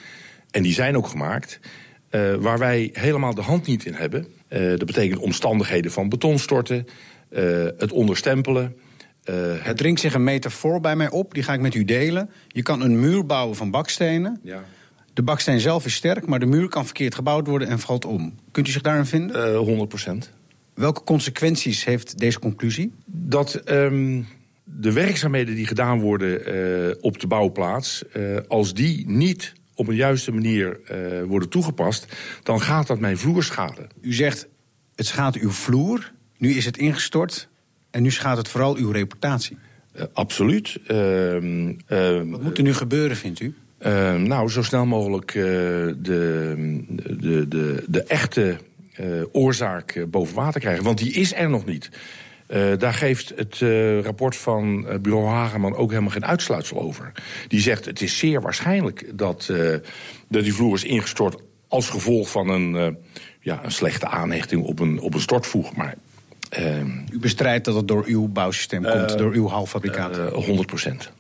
En 0.51 0.63
die 0.63 0.73
zijn 0.73 0.97
ook 0.97 1.07
gemaakt. 1.07 1.61
Uh, 2.11 2.35
waar 2.35 2.59
wij 2.59 2.91
helemaal 2.93 3.35
de 3.35 3.43
hand 3.43 3.67
niet 3.67 3.85
in 3.85 3.95
hebben. 3.95 4.27
dat 4.49 4.85
betekent 4.85 5.21
omstandigheden 5.21 5.91
van 5.91 6.09
betonstorten. 6.09 6.87
het 7.79 7.93
onderstempelen. 7.93 8.77
het 9.59 9.77
dringt 9.77 10.01
zich 10.01 10.15
een 10.15 10.25
metafoor 10.25 10.81
bij 10.81 10.97
mij 10.97 11.11
op. 11.11 11.35
Die 11.35 11.43
ga 11.43 11.53
ik 11.53 11.61
met 11.61 11.75
u 11.75 11.85
delen. 11.85 12.31
Je 12.49 12.63
kan 12.63 12.81
een 12.81 13.01
muur 13.01 13.27
bouwen 13.27 13.57
van 13.57 13.71
bakstenen. 13.71 14.41
Ja. 14.43 14.65
De 15.13 15.23
baksteen 15.23 15.61
zelf 15.61 15.85
is 15.85 15.95
sterk, 15.95 16.27
maar 16.27 16.39
de 16.39 16.47
muur 16.47 16.69
kan 16.69 16.85
verkeerd 16.85 17.15
gebouwd 17.15 17.47
worden 17.47 17.69
en 17.69 17.79
valt 17.79 18.05
om. 18.05 18.35
Kunt 18.51 18.69
u 18.69 18.71
zich 18.71 18.83
daarin 18.83 19.07
vinden? 19.07 19.57
100 19.57 19.89
procent. 19.89 20.33
Welke 20.75 21.03
consequenties 21.03 21.85
heeft 21.85 22.19
deze 22.19 22.39
conclusie? 22.39 22.93
Dat 23.07 23.71
um, 23.71 24.27
de 24.65 24.93
werkzaamheden 24.93 25.55
die 25.55 25.67
gedaan 25.67 26.01
worden 26.01 26.55
uh, 26.89 26.95
op 27.01 27.21
de 27.21 27.27
bouwplaats, 27.27 28.05
uh, 28.17 28.39
als 28.49 28.75
die 28.75 29.09
niet 29.09 29.53
op 29.75 29.89
een 29.89 29.97
juiste 29.97 30.33
manier 30.33 30.81
uh, 30.91 31.23
worden 31.23 31.49
toegepast, 31.49 32.07
dan 32.43 32.61
gaat 32.61 32.87
dat 32.87 32.99
mijn 32.99 33.19
vloer 33.19 33.43
schaden. 33.43 33.89
U 34.01 34.13
zegt 34.13 34.49
het 34.95 35.07
schaadt 35.07 35.37
uw 35.37 35.51
vloer, 35.51 36.13
nu 36.39 36.51
is 36.51 36.65
het 36.65 36.77
ingestort 36.77 37.49
en 37.91 38.03
nu 38.03 38.11
schaadt 38.11 38.39
het 38.39 38.49
vooral 38.49 38.77
uw 38.77 38.91
reputatie. 38.91 39.57
absoluut. 40.13 40.79
Ehm, 40.87 41.73
Wat 42.31 42.43
moet 42.43 42.59
er 42.59 42.65
nu 42.65 42.75
gebeuren, 42.75 43.17
vindt 43.17 43.41
u? 43.41 43.55
nou, 44.17 44.49
zo 44.49 44.63
snel 44.63 44.87
mogelijk 44.87 45.33
de, 45.33 45.97
de, 46.03 47.47
de, 47.49 47.85
de 47.87 48.03
echte 48.03 48.59
oorzaak 49.33 49.95
uh, 49.95 50.05
boven 50.07 50.35
water 50.35 50.61
krijgen. 50.61 50.85
Want 50.85 50.99
die 50.99 51.13
is 51.13 51.35
er 51.35 51.51
nog 51.51 51.65
niet. 51.65 51.91
Uh, 52.49 52.79
daar 52.79 52.95
geeft 52.95 53.33
het 53.37 53.59
rapport 54.05 54.37
van 54.37 54.87
bureau 55.03 55.27
Hageman 55.27 55.77
ook 55.77 55.91
helemaal 55.91 56.11
geen 56.11 56.27
uitsluitsel 56.27 56.81
over. 56.81 57.13
Die 57.49 57.61
zegt 57.61 57.85
het 57.85 58.01
is 58.01 58.19
zeer 58.19 58.41
waarschijnlijk 58.41 59.11
dat, 59.15 59.53
dat 60.29 60.43
die 60.43 60.55
vloer 60.55 60.75
is 60.75 60.85
ingestort 60.85 61.37
als 61.69 61.89
gevolg 61.89 62.31
van 62.31 62.49
een, 62.49 62.99
ja, 63.41 63.65
een 63.65 63.73
slechte 63.73 64.07
aanhechting 64.07 64.65
op 64.65 64.81
een, 64.81 65.01
op 65.01 65.15
een 65.15 65.21
stortvoeg. 65.21 65.77
Maar, 65.77 65.95
U 67.11 67.19
bestrijdt 67.19 67.65
dat 67.65 67.75
het 67.75 67.89
door 67.89 68.05
uw 68.07 68.29
bouwsysteem 68.29 68.83
komt, 68.83 69.19
door 69.19 69.33
uw 69.33 69.49
halffabrikaat? 69.49 70.17
100 70.17 70.67
procent. 70.67 71.13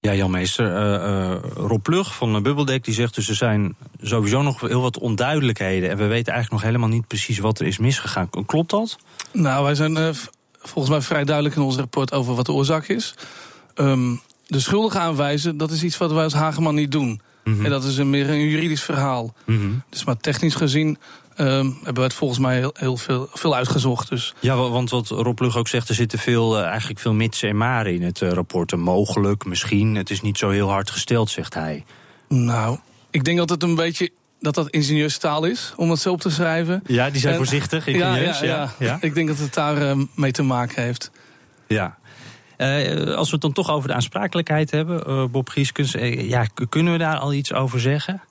Ja, 0.00 0.14
Jan 0.14 0.30
Meester, 0.30 0.66
uh, 0.66 1.32
uh, 1.32 1.36
Rob 1.54 1.82
Plug 1.82 2.14
van 2.14 2.34
uh, 2.34 2.42
Bubbeldek 2.42 2.84
die 2.84 2.94
zegt 2.94 3.14
dus 3.14 3.28
er 3.28 3.34
zijn 3.34 3.76
sowieso 4.00 4.42
nog 4.42 4.60
heel 4.60 4.80
wat 4.80 4.98
onduidelijkheden. 4.98 5.90
En 5.90 5.96
we 5.96 6.06
weten 6.06 6.32
eigenlijk 6.32 6.50
nog 6.50 6.62
helemaal 6.62 6.88
niet 6.96 7.06
precies 7.06 7.38
wat 7.38 7.58
er 7.58 7.66
is 7.66 7.78
misgegaan. 7.78 8.28
Klopt 8.46 8.70
dat? 8.70 8.98
Nou, 9.32 9.64
wij 9.64 9.74
zijn 9.74 9.96
uh, 9.96 10.08
volgens 10.58 10.88
mij 10.88 11.00
vrij 11.00 11.24
duidelijk 11.24 11.56
in 11.56 11.62
ons 11.62 11.76
rapport 11.76 12.12
over 12.12 12.34
wat 12.34 12.46
de 12.46 12.52
oorzaak 12.52 12.88
is. 12.88 13.14
Um, 13.74 14.20
de 14.46 14.60
schuldigen 14.60 15.00
aanwijzen, 15.00 15.56
dat 15.56 15.70
is 15.70 15.82
iets 15.82 15.98
wat 15.98 16.12
wij 16.12 16.24
als 16.24 16.32
Hageman 16.32 16.74
niet 16.74 16.92
doen. 16.92 17.20
Mm 17.44 17.54
-hmm. 17.54 17.64
En 17.64 17.70
dat 17.70 17.84
is 17.84 17.96
een 17.96 18.10
meer 18.10 18.30
een 18.30 18.48
juridisch 18.48 18.82
verhaal. 18.82 19.34
Mm 19.44 19.58
-hmm. 19.58 19.82
Dus 19.90 20.04
maar 20.04 20.16
technisch 20.16 20.54
gezien 20.54 20.98
Um, 21.40 21.74
hebben 21.74 21.94
we 21.94 22.02
het 22.02 22.14
volgens 22.14 22.38
mij 22.38 22.56
heel, 22.56 22.74
heel 22.78 22.96
veel, 22.96 23.28
veel, 23.32 23.54
uitgezocht. 23.54 24.08
Dus. 24.08 24.34
Ja, 24.40 24.56
want 24.56 24.90
wat 24.90 25.08
Rob 25.08 25.36
Plug 25.36 25.56
ook 25.56 25.68
zegt, 25.68 25.88
er 25.88 25.94
zitten 25.94 26.18
veel, 26.18 26.58
uh, 26.58 26.66
eigenlijk 26.66 27.00
veel 27.00 27.12
mitsen 27.12 27.48
en 27.48 27.56
maren 27.56 27.94
in 27.94 28.02
het 28.02 28.20
uh, 28.20 28.30
rapport. 28.30 28.76
Mogelijk, 28.76 29.44
misschien, 29.44 29.94
het 29.94 30.10
is 30.10 30.20
niet 30.20 30.38
zo 30.38 30.50
heel 30.50 30.68
hard 30.68 30.90
gesteld, 30.90 31.30
zegt 31.30 31.54
hij. 31.54 31.84
Nou, 32.28 32.78
ik 33.10 33.24
denk 33.24 33.38
dat 33.38 33.50
het 33.50 33.62
een 33.62 33.74
beetje 33.74 34.10
dat 34.40 34.54
dat 34.54 34.68
ingenieurstaal 34.68 35.44
is, 35.44 35.72
om 35.76 35.90
het 35.90 36.00
zo 36.00 36.12
op 36.12 36.20
te 36.20 36.30
schrijven. 36.30 36.82
Ja, 36.86 37.10
die 37.10 37.20
zijn 37.20 37.32
en, 37.32 37.38
voorzichtig, 37.38 37.86
ingenieurs. 37.86 38.38
Ja, 38.38 38.46
ja, 38.46 38.72
ja. 38.78 38.86
ja, 38.86 38.98
ik 39.00 39.14
denk 39.14 39.28
dat 39.28 39.38
het 39.38 39.54
daar 39.54 39.82
uh, 39.82 40.04
mee 40.14 40.32
te 40.32 40.42
maken 40.42 40.82
heeft. 40.82 41.10
Ja. 41.66 41.96
Uh, 42.58 43.14
als 43.14 43.26
we 43.26 43.32
het 43.32 43.40
dan 43.40 43.52
toch 43.52 43.70
over 43.70 43.88
de 43.88 43.94
aansprakelijkheid 43.94 44.70
hebben, 44.70 45.02
uh, 45.08 45.24
Bob 45.24 45.48
Gieskens, 45.48 45.92
ja, 46.16 46.46
kunnen 46.68 46.92
we 46.92 46.98
daar 46.98 47.16
al 47.16 47.32
iets 47.32 47.52
over 47.52 47.80
zeggen? 47.80 48.22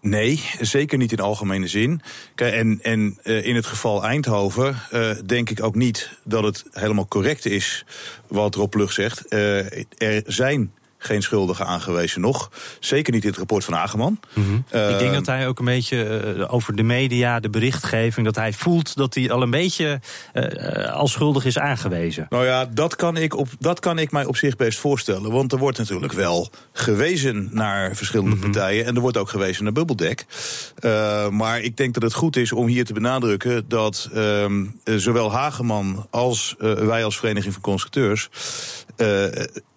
Nee, 0.00 0.44
zeker 0.60 0.98
niet 0.98 1.12
in 1.12 1.20
algemene 1.20 1.66
zin. 1.66 2.00
En 2.34 2.78
en 2.82 3.18
uh, 3.24 3.46
in 3.46 3.54
het 3.54 3.66
geval 3.66 4.04
Eindhoven 4.04 4.76
uh, 4.92 5.10
denk 5.26 5.50
ik 5.50 5.62
ook 5.62 5.74
niet 5.74 6.10
dat 6.24 6.42
het 6.42 6.64
helemaal 6.72 7.08
correct 7.08 7.46
is 7.46 7.84
wat 8.26 8.54
Rob 8.54 8.70
Plug 8.70 8.92
zegt. 8.92 9.24
Uh, 9.28 9.58
er 9.98 10.22
zijn 10.26 10.72
geen 10.98 11.22
schuldigen 11.22 11.66
aangewezen 11.66 12.20
nog. 12.20 12.50
Zeker 12.80 13.12
niet 13.12 13.22
in 13.22 13.28
het 13.28 13.38
rapport 13.38 13.64
van 13.64 13.74
Ageman. 13.74 14.20
Mm 14.34 14.44
-hmm. 14.44 14.64
uh, 14.72 14.90
ik 14.90 14.98
denk 14.98 15.12
dat 15.12 15.26
hij 15.26 15.48
ook 15.48 15.58
een 15.58 15.64
beetje 15.64 16.34
uh, 16.36 16.52
over 16.54 16.76
de 16.76 16.82
media, 16.82 17.40
de 17.40 17.50
berichtgeving... 17.50 18.26
dat 18.26 18.36
hij 18.36 18.52
voelt 18.52 18.96
dat 18.96 19.14
hij 19.14 19.30
al 19.30 19.42
een 19.42 19.50
beetje 19.50 20.00
uh, 20.34 20.92
als 20.92 21.12
schuldig 21.12 21.44
is 21.44 21.58
aangewezen. 21.58 22.26
Nou 22.28 22.44
ja, 22.44 22.64
dat 22.64 22.96
kan, 22.96 23.16
ik 23.16 23.36
op, 23.36 23.48
dat 23.58 23.80
kan 23.80 23.98
ik 23.98 24.10
mij 24.10 24.24
op 24.24 24.36
zich 24.36 24.56
best 24.56 24.78
voorstellen. 24.78 25.30
Want 25.30 25.52
er 25.52 25.58
wordt 25.58 25.78
natuurlijk 25.78 26.12
wel 26.12 26.50
gewezen 26.72 27.48
naar 27.52 27.96
verschillende 27.96 28.34
mm 28.34 28.42
-hmm. 28.42 28.52
partijen... 28.52 28.86
en 28.86 28.94
er 28.94 29.00
wordt 29.00 29.16
ook 29.16 29.28
gewezen 29.28 29.64
naar 29.64 29.72
Bubbeldek. 29.72 30.26
maar 31.30 31.60
ik 31.60 31.76
denk 31.76 31.94
dat 31.94 32.02
het 32.02 32.14
goed 32.14 32.36
is 32.36 32.52
om 32.52 32.66
hier 32.66 32.84
te 32.84 32.92
benadrukken... 32.92 33.68
dat 33.68 34.10
zowel 34.84 35.32
Hageman 35.32 36.06
als 36.10 36.54
wij 36.58 37.04
als 37.04 37.18
Vereniging 37.18 37.52
van 37.52 37.62
Constructeurs... 37.62 38.28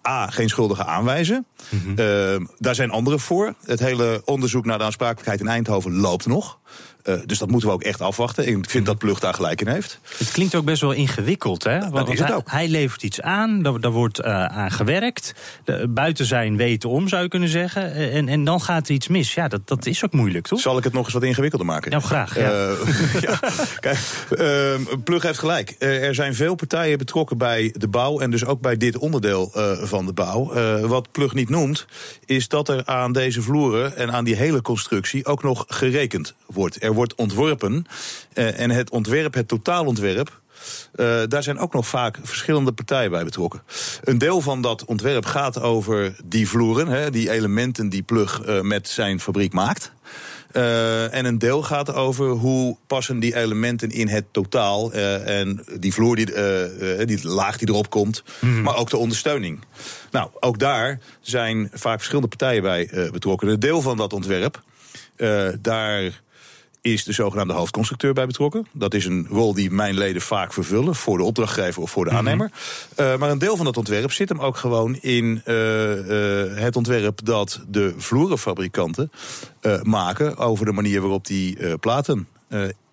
A, 0.08 0.26
geen 0.26 0.48
schuldigen 0.48 0.86
aanwijzen. 0.86 1.46
Mm 1.68 1.80
-hmm. 1.84 1.94
uh, 1.98 2.46
daar 2.58 2.74
zijn 2.74 2.90
anderen 2.90 3.20
voor. 3.20 3.54
Het 3.64 3.80
hele 3.80 4.22
onderzoek 4.24 4.64
naar 4.64 4.78
de 4.78 4.84
aansprakelijkheid 4.84 5.40
in 5.40 5.48
Eindhoven 5.48 5.96
loopt 5.96 6.26
nog. 6.26 6.58
Uh, 7.04 7.14
dus 7.26 7.38
dat 7.38 7.50
moeten 7.50 7.68
we 7.68 7.74
ook 7.74 7.82
echt 7.82 8.00
afwachten. 8.00 8.48
Ik 8.48 8.70
vind 8.70 8.86
dat 8.86 8.98
Plug 8.98 9.20
daar 9.20 9.34
gelijk 9.34 9.60
in 9.60 9.68
heeft. 9.68 9.98
Het 10.18 10.30
klinkt 10.30 10.54
ook 10.54 10.64
best 10.64 10.80
wel 10.80 10.92
ingewikkeld, 10.92 11.64
hè? 11.64 11.78
Want, 11.78 11.92
dat 11.92 12.08
is 12.08 12.18
het 12.18 12.28
hij, 12.28 12.36
ook. 12.36 12.50
hij 12.50 12.68
levert 12.68 13.02
iets 13.02 13.20
aan, 13.20 13.62
daar, 13.62 13.80
daar 13.80 13.90
wordt 13.90 14.20
uh, 14.20 14.44
aan 14.44 14.70
gewerkt. 14.70 15.34
De, 15.64 15.88
buiten 15.88 16.26
zijn 16.26 16.56
weten 16.56 16.88
om, 16.88 17.08
zou 17.08 17.22
je 17.22 17.28
kunnen 17.28 17.48
zeggen. 17.48 17.94
En, 18.12 18.28
en 18.28 18.44
dan 18.44 18.60
gaat 18.60 18.88
er 18.88 18.94
iets 18.94 19.08
mis. 19.08 19.34
Ja, 19.34 19.48
dat, 19.48 19.60
dat 19.64 19.86
is 19.86 20.04
ook 20.04 20.12
moeilijk, 20.12 20.46
toch? 20.46 20.60
Zal 20.60 20.78
ik 20.78 20.84
het 20.84 20.92
nog 20.92 21.04
eens 21.04 21.14
wat 21.14 21.22
ingewikkelder 21.22 21.66
maken? 21.66 21.90
Nou, 21.90 22.02
graag. 22.02 22.36
Ja. 22.38 22.68
Uh, 22.68 23.20
ja. 23.28 23.40
Kijk, 23.80 23.98
Plug 25.04 25.22
heeft 25.22 25.38
gelijk. 25.38 25.74
er 25.78 26.14
zijn 26.14 26.34
veel 26.34 26.54
partijen 26.54 26.98
betrokken 26.98 27.38
bij 27.38 27.74
de 27.76 27.88
bouw... 27.88 28.18
en 28.20 28.30
dus 28.30 28.44
ook 28.44 28.60
bij 28.60 28.76
dit 28.76 28.98
onderdeel 28.98 29.50
van 29.82 30.06
de 30.06 30.12
bouw. 30.12 30.52
wat 30.86 31.12
Plug 31.12 31.34
niet 31.34 31.48
noemt, 31.48 31.86
is 32.24 32.48
dat 32.48 32.68
er 32.68 32.84
aan 32.84 33.12
deze 33.12 33.42
vloeren... 33.42 33.96
en 33.96 34.12
aan 34.12 34.24
die 34.24 34.36
hele 34.36 34.62
constructie 34.62 35.26
ook 35.26 35.42
nog 35.42 35.64
gerekend 35.68 36.34
wordt. 36.46 36.82
Er 36.82 36.91
wordt 36.94 37.14
ontworpen. 37.14 37.86
Uh, 38.34 38.60
en 38.60 38.70
het 38.70 38.90
ontwerp, 38.90 39.34
het 39.34 39.48
totaalontwerp. 39.48 40.40
Uh, 40.94 41.22
daar 41.28 41.42
zijn 41.42 41.58
ook 41.58 41.72
nog 41.72 41.86
vaak 41.86 42.18
verschillende 42.22 42.72
partijen 42.72 43.10
bij 43.10 43.24
betrokken. 43.24 43.62
Een 44.04 44.18
deel 44.18 44.40
van 44.40 44.62
dat 44.62 44.84
ontwerp 44.84 45.24
gaat 45.24 45.60
over 45.60 46.16
die 46.24 46.48
vloeren, 46.48 46.88
hè, 46.88 47.10
die 47.10 47.30
elementen 47.30 47.88
die 47.88 48.02
Plug 48.02 48.46
uh, 48.46 48.60
met 48.60 48.88
zijn 48.88 49.20
fabriek 49.20 49.52
maakt. 49.52 49.92
Uh, 50.52 51.14
en 51.14 51.24
een 51.24 51.38
deel 51.38 51.62
gaat 51.62 51.92
over 51.92 52.28
hoe 52.28 52.76
passen 52.86 53.20
die 53.20 53.36
elementen 53.36 53.90
in 53.90 54.08
het 54.08 54.24
totaal. 54.30 54.92
En 54.92 55.64
die 55.78 55.92
vloer, 55.92 56.16
die, 56.16 56.26
die 57.04 57.28
laag 57.28 57.56
die 57.56 57.68
erop 57.68 57.90
komt. 57.90 58.22
Mm. 58.40 58.62
Maar 58.62 58.76
ook 58.76 58.90
de 58.90 58.96
ondersteuning. 58.96 59.60
Nou, 60.10 60.30
ook 60.40 60.58
daar 60.58 61.00
zijn 61.20 61.70
vaak 61.72 61.96
verschillende 61.96 62.28
partijen 62.28 62.62
bij 62.62 63.08
betrokken. 63.12 63.48
Een 63.48 63.60
deel 63.60 63.80
van 63.82 63.96
dat 63.96 64.12
ontwerp, 64.12 64.62
daar 65.60 66.22
is 66.82 67.04
de 67.04 67.12
zogenaamde 67.12 67.52
hoofdconstructeur 67.52 68.12
bij 68.12 68.26
betrokken. 68.26 68.66
Dat 68.72 68.94
is 68.94 69.04
een 69.04 69.26
rol 69.30 69.54
die 69.54 69.70
mijn 69.70 69.94
leden 69.94 70.22
vaak 70.22 70.52
vervullen 70.52 70.94
voor 70.94 71.18
de 71.18 71.24
opdrachtgever 71.24 71.82
of 71.82 71.90
voor 71.90 72.04
de 72.04 72.10
aannemer. 72.10 72.46
Mm 72.46 72.52
-hmm. 72.96 73.06
uh, 73.06 73.18
maar 73.18 73.30
een 73.30 73.38
deel 73.38 73.56
van 73.56 73.64
dat 73.64 73.76
ontwerp 73.76 74.12
zit 74.12 74.28
hem 74.28 74.40
ook 74.40 74.56
gewoon 74.56 74.96
in 74.96 75.42
uh, 75.46 75.54
uh, 75.96 76.58
het 76.58 76.76
ontwerp 76.76 77.20
dat 77.24 77.60
de 77.68 77.94
vloerenfabrikanten 77.96 79.10
maken 79.82 80.36
over 80.36 80.66
de 80.66 80.72
manier 80.72 81.00
waarop 81.00 81.26
die 81.26 81.78
platen 81.78 82.28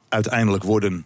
uiteindelijk 0.10 0.64
worden 0.64 1.06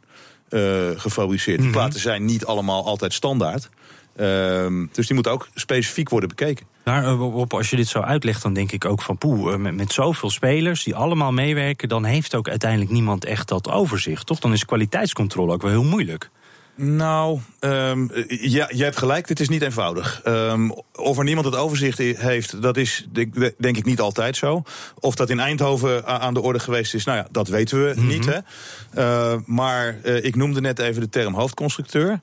gefabriceerd. 0.96 1.58
Mm 1.58 1.64
-hmm. 1.64 1.72
Die 1.72 1.82
platen 1.82 2.00
zijn 2.00 2.26
niet 2.26 2.46
allemaal 2.46 2.86
altijd 2.86 3.14
standaard. 3.14 3.70
Uh, 4.16 4.88
dus 4.92 5.06
die 5.06 5.14
moeten 5.14 5.32
ook 5.32 5.48
specifiek 5.54 6.10
worden 6.10 6.30
bekeken. 6.30 6.66
Maar 6.84 7.04
Rob, 7.06 7.54
als 7.54 7.70
je 7.70 7.76
dit 7.76 7.88
zo 7.88 8.00
uitlegt, 8.00 8.42
dan 8.42 8.54
denk 8.54 8.72
ik 8.72 8.86
ook 8.86 9.02
van 9.02 9.18
poeh, 9.18 9.56
met, 9.56 9.76
met 9.76 9.92
zoveel 9.92 10.30
spelers 10.30 10.84
die 10.84 10.96
allemaal 10.96 11.32
meewerken, 11.32 11.90
dan 11.90 12.04
heeft 12.04 12.36
ook 12.36 12.50
uiteindelijk 12.50 12.92
niemand 12.92 13.26
echt 13.26 13.48
dat 13.48 13.70
overzicht. 13.70 14.26
Toch? 14.26 14.40
Dan 14.40 14.54
is 14.54 14.66
kwaliteitscontrole 14.66 15.54
ook 15.54 15.62
wel 15.62 15.72
heel 15.72 15.84
moeilijk. 15.84 16.30
Nou, 16.76 17.40
um, 17.60 18.10
ja, 18.28 18.70
je 18.72 18.84
hebt 18.84 18.98
gelijk, 18.98 19.28
dit 19.28 19.40
is 19.40 19.50
niet 19.50 19.62
eenvoudig. 19.62 20.22
Um, 20.28 20.74
of 20.96 21.18
er 21.18 21.24
niemand 21.24 21.46
het 21.46 21.56
overzicht 21.56 21.98
heeft, 21.98 22.62
dat 22.62 22.78
is 22.78 23.08
denk, 23.12 23.54
denk 23.58 23.78
ik 23.78 23.86
niet 23.86 24.00
altijd 24.00 24.36
zo. 24.36 24.64
Of 25.00 25.16
dat 25.16 25.30
in 25.30 25.40
Eindhoven 25.40 26.06
aan 26.06 26.34
de 26.34 26.42
orde 26.42 26.60
geweest 26.60 26.94
is, 26.94 27.04
nou 27.04 27.18
ja, 27.18 27.28
dat 27.32 27.48
weten 27.48 27.84
we 27.84 27.94
mm 27.96 28.00
-hmm. 28.00 28.08
niet. 28.08 28.26
Hè? 28.26 28.40
Uh, 28.98 29.40
maar 29.46 29.98
uh, 30.04 30.24
ik 30.24 30.36
noemde 30.36 30.62
net 30.62 30.80
even 30.80 31.02
de 31.02 31.10
term 31.10 31.34
hoofdconstructeur. 31.34 32.22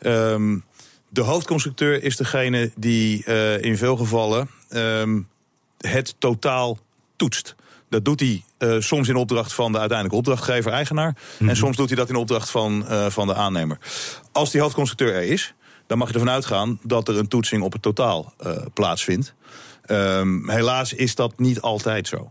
Um, 0.00 0.64
de 1.12 1.20
hoofdconstructeur 1.20 2.02
is 2.02 2.16
degene 2.16 2.70
die 2.76 3.24
uh, 3.26 3.62
in 3.62 3.76
veel 3.76 3.96
gevallen 3.96 4.48
um, 4.70 5.28
het 5.78 6.14
totaal 6.18 6.78
toetst. 7.16 7.54
Dat 7.88 8.04
doet 8.04 8.20
hij 8.20 8.44
uh, 8.58 8.80
soms 8.80 9.08
in 9.08 9.16
opdracht 9.16 9.52
van 9.52 9.72
de 9.72 9.78
uiteindelijke 9.78 10.18
opdrachtgever-eigenaar. 10.18 11.08
Mm 11.08 11.16
-hmm. 11.38 11.48
En 11.48 11.56
soms 11.56 11.76
doet 11.76 11.88
hij 11.88 11.96
dat 11.96 12.08
in 12.08 12.16
opdracht 12.16 12.50
van, 12.50 12.84
uh, 12.88 13.06
van 13.06 13.26
de 13.26 13.34
aannemer. 13.34 13.78
Als 14.32 14.50
die 14.50 14.60
hoofdconstructeur 14.60 15.14
er 15.14 15.22
is, 15.22 15.54
dan 15.86 15.98
mag 15.98 16.08
je 16.08 16.14
ervan 16.14 16.30
uitgaan 16.30 16.78
dat 16.82 17.08
er 17.08 17.18
een 17.18 17.28
toetsing 17.28 17.62
op 17.62 17.72
het 17.72 17.82
totaal 17.82 18.34
plaatsvindt. 18.74 19.34
Um, 19.86 20.50
helaas 20.50 20.92
is 20.92 21.14
dat 21.14 21.38
niet 21.38 21.60
altijd 21.60 22.08
zo. 22.08 22.30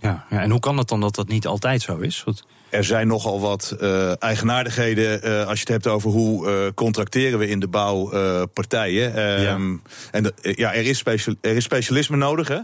Ja, 0.00 0.26
ja, 0.30 0.40
en 0.40 0.50
hoe 0.50 0.60
kan 0.60 0.78
het 0.78 0.88
dan 0.88 1.00
dat 1.00 1.14
dat 1.14 1.28
niet 1.28 1.46
altijd 1.46 1.82
zo 1.82 1.98
is? 1.98 2.24
Er 2.70 2.84
zijn 2.84 3.06
nogal 3.06 3.40
wat 3.40 3.76
uh, 3.80 4.22
eigenaardigheden 4.22 5.28
uh, 5.28 5.46
als 5.46 5.54
je 5.54 5.60
het 5.60 5.68
hebt 5.68 5.86
over 5.86 6.10
hoe 6.10 6.48
uh, 6.48 6.72
contracteren 6.74 7.38
we 7.38 7.48
in 7.48 7.60
de 7.60 7.68
bouw 7.68 8.10
partijen. 8.46 9.18
Um, 9.50 9.70
ja. 9.72 9.90
En 10.10 10.22
de, 10.22 10.32
ja, 10.42 10.74
er 10.74 10.86
is, 10.86 11.02
er 11.40 11.56
is 11.56 11.64
specialisme 11.64 12.16
nodig. 12.16 12.48
Hè? 12.48 12.58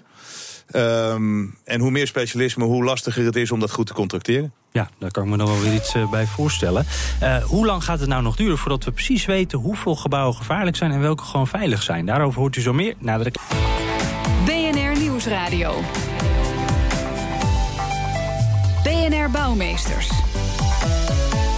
Um, 1.12 1.58
en 1.64 1.80
hoe 1.80 1.90
meer 1.90 2.06
specialisme, 2.06 2.64
hoe 2.64 2.84
lastiger 2.84 3.24
het 3.24 3.36
is 3.36 3.50
om 3.50 3.60
dat 3.60 3.70
goed 3.70 3.86
te 3.86 3.92
contracteren. 3.92 4.52
Ja, 4.72 4.90
daar 4.98 5.10
kan 5.10 5.24
ik 5.24 5.30
me 5.30 5.36
dan 5.36 5.46
wel 5.46 5.60
weer 5.60 5.74
iets 5.74 5.94
bij 6.10 6.26
voorstellen. 6.26 6.86
hoe 7.44 7.66
lang 7.66 7.84
gaat 7.84 8.00
het 8.00 8.08
nou 8.08 8.22
nog 8.22 8.36
duren 8.36 8.58
voordat 8.58 8.84
we 8.84 8.92
precies 8.92 9.24
weten 9.24 9.58
hoeveel 9.58 9.96
gebouwen 9.96 10.36
gevaarlijk 10.36 10.76
zijn 10.76 10.90
en 10.90 11.00
welke 11.00 11.24
gewoon 11.24 11.46
veilig 11.46 11.82
zijn? 11.82 12.06
Daarover 12.06 12.40
hoort 12.40 12.56
u 12.56 12.60
zo 12.60 12.72
meer 12.72 12.94
na 12.98 13.18
de 13.18 13.32
BNR 14.44 14.98
Nieuwsradio. 14.98 15.82
Bouwmeesters. 19.28 20.23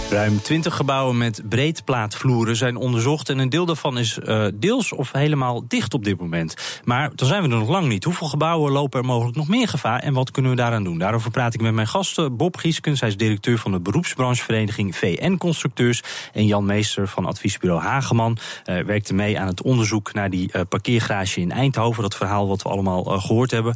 Ruim 0.09 0.41
20 0.41 0.75
gebouwen 0.75 1.17
met 1.17 1.41
breedplaatvloeren 1.49 2.55
zijn 2.55 2.75
onderzocht. 2.75 3.29
En 3.29 3.37
een 3.37 3.49
deel 3.49 3.65
daarvan 3.65 3.97
is 3.97 4.19
uh, 4.23 4.45
deels 4.53 4.93
of 4.93 5.11
helemaal 5.11 5.63
dicht 5.67 5.93
op 5.93 6.03
dit 6.03 6.19
moment. 6.19 6.81
Maar 6.83 7.11
dan 7.15 7.27
zijn 7.27 7.43
we 7.43 7.49
er 7.49 7.57
nog 7.57 7.69
lang 7.69 7.87
niet. 7.87 8.03
Hoeveel 8.03 8.27
gebouwen 8.27 8.71
lopen 8.71 8.99
er 8.99 9.05
mogelijk 9.05 9.37
nog 9.37 9.47
meer 9.47 9.67
gevaar? 9.67 9.99
En 9.99 10.13
wat 10.13 10.31
kunnen 10.31 10.51
we 10.51 10.57
daaraan 10.57 10.83
doen? 10.83 10.97
Daarover 10.97 11.31
praat 11.31 11.53
ik 11.53 11.61
met 11.61 11.73
mijn 11.73 11.87
gasten. 11.87 12.37
Bob 12.37 12.57
Gieskens, 12.57 12.99
hij 12.99 13.09
is 13.09 13.17
directeur 13.17 13.57
van 13.57 13.71
de 13.71 13.79
beroepsbranchevereniging 13.79 14.95
VN 14.95 15.37
Constructeurs. 15.37 16.03
En 16.33 16.45
Jan 16.45 16.65
Meester 16.65 17.07
van 17.07 17.25
adviesbureau 17.25 17.81
Hageman. 17.81 18.37
Uh, 18.65 18.79
werkte 18.79 19.13
mee 19.13 19.39
aan 19.39 19.47
het 19.47 19.61
onderzoek 19.61 20.13
naar 20.13 20.29
die 20.29 20.49
uh, 20.53 20.61
parkeergarage 20.69 21.41
in 21.41 21.51
Eindhoven. 21.51 22.03
Dat 22.03 22.15
verhaal 22.15 22.47
wat 22.47 22.61
we 22.61 22.69
allemaal 22.69 23.03
gehoord 23.03 23.51
hebben. 23.51 23.75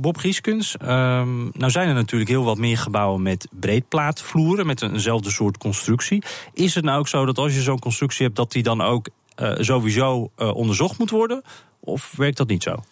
Bob 0.00 0.16
Gieskens, 0.16 0.76
nou 0.78 1.70
zijn 1.70 1.88
er 1.88 1.94
natuurlijk 1.94 2.30
heel 2.30 2.44
wat 2.44 2.58
meer 2.58 2.78
gebouwen 2.78 3.22
met 3.22 3.48
breedplaatvloeren. 3.50 4.66
Met 4.66 4.82
eenzelfde 4.82 5.24
soort 5.30 5.58
constructie. 5.58 6.22
Is 6.52 6.74
het 6.74 6.84
nou 6.84 6.98
ook 6.98 7.08
zo 7.08 7.24
dat 7.24 7.38
als 7.38 7.54
je 7.54 7.60
zo'n 7.60 7.78
constructie 7.78 8.24
hebt, 8.24 8.36
dat 8.36 8.52
die 8.52 8.62
dan 8.62 8.80
ook 8.80 9.08
uh, 9.36 9.52
sowieso 9.58 10.30
uh, 10.36 10.54
onderzocht 10.54 10.98
moet 10.98 11.10
worden? 11.10 11.42
Of 11.80 12.12
werkt 12.16 12.36
dat 12.36 12.48
niet 12.48 12.62
zo? 12.62 12.82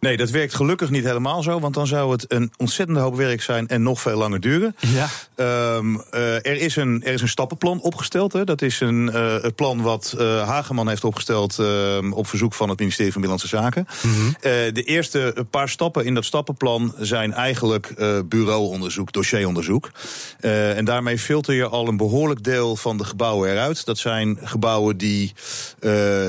Nee, 0.00 0.16
dat 0.16 0.30
werkt 0.30 0.54
gelukkig 0.54 0.90
niet 0.90 1.04
helemaal 1.04 1.42
zo. 1.42 1.60
Want 1.60 1.74
dan 1.74 1.86
zou 1.86 2.12
het 2.12 2.32
een 2.32 2.52
ontzettende 2.56 3.00
hoop 3.00 3.16
werk 3.16 3.42
zijn 3.42 3.68
en 3.68 3.82
nog 3.82 4.00
veel 4.00 4.16
langer 4.16 4.40
duren. 4.40 4.76
Ja. 4.78 5.08
Um, 5.76 5.96
uh, 5.96 6.34
er, 6.34 6.60
is 6.60 6.76
een, 6.76 7.02
er 7.04 7.12
is 7.12 7.22
een 7.22 7.28
stappenplan 7.28 7.80
opgesteld. 7.80 8.32
Hè. 8.32 8.44
Dat 8.44 8.62
is 8.62 8.80
een, 8.80 9.10
uh, 9.14 9.42
het 9.42 9.54
plan 9.54 9.82
wat 9.82 10.14
uh, 10.18 10.48
Hageman 10.48 10.88
heeft 10.88 11.04
opgesteld 11.04 11.58
uh, 11.60 11.98
op 12.10 12.26
verzoek 12.26 12.54
van 12.54 12.68
het 12.68 12.78
ministerie 12.78 13.12
van 13.12 13.20
Binnenlandse 13.20 13.56
Zaken. 13.56 13.86
Mm 14.02 14.12
-hmm. 14.12 14.34
de 14.72 14.82
eerste 14.82 15.46
paar 15.50 15.68
stappen 15.68 16.04
in 16.04 16.14
dat 16.14 16.24
stappenplan 16.24 16.94
zijn 16.98 17.32
eigenlijk 17.32 17.94
bureauonderzoek, 18.28 19.12
dossieronderzoek. 19.12 19.90
en 20.40 20.84
daarmee 20.84 21.18
filter 21.18 21.54
je 21.54 21.68
al 21.68 21.88
een 21.88 21.96
behoorlijk 21.96 22.44
deel 22.44 22.76
van 22.76 22.96
de 22.96 23.04
gebouwen 23.04 23.50
eruit. 23.50 23.84
Dat 23.84 23.98
zijn 23.98 24.38
gebouwen 24.42 24.96
die 24.96 25.32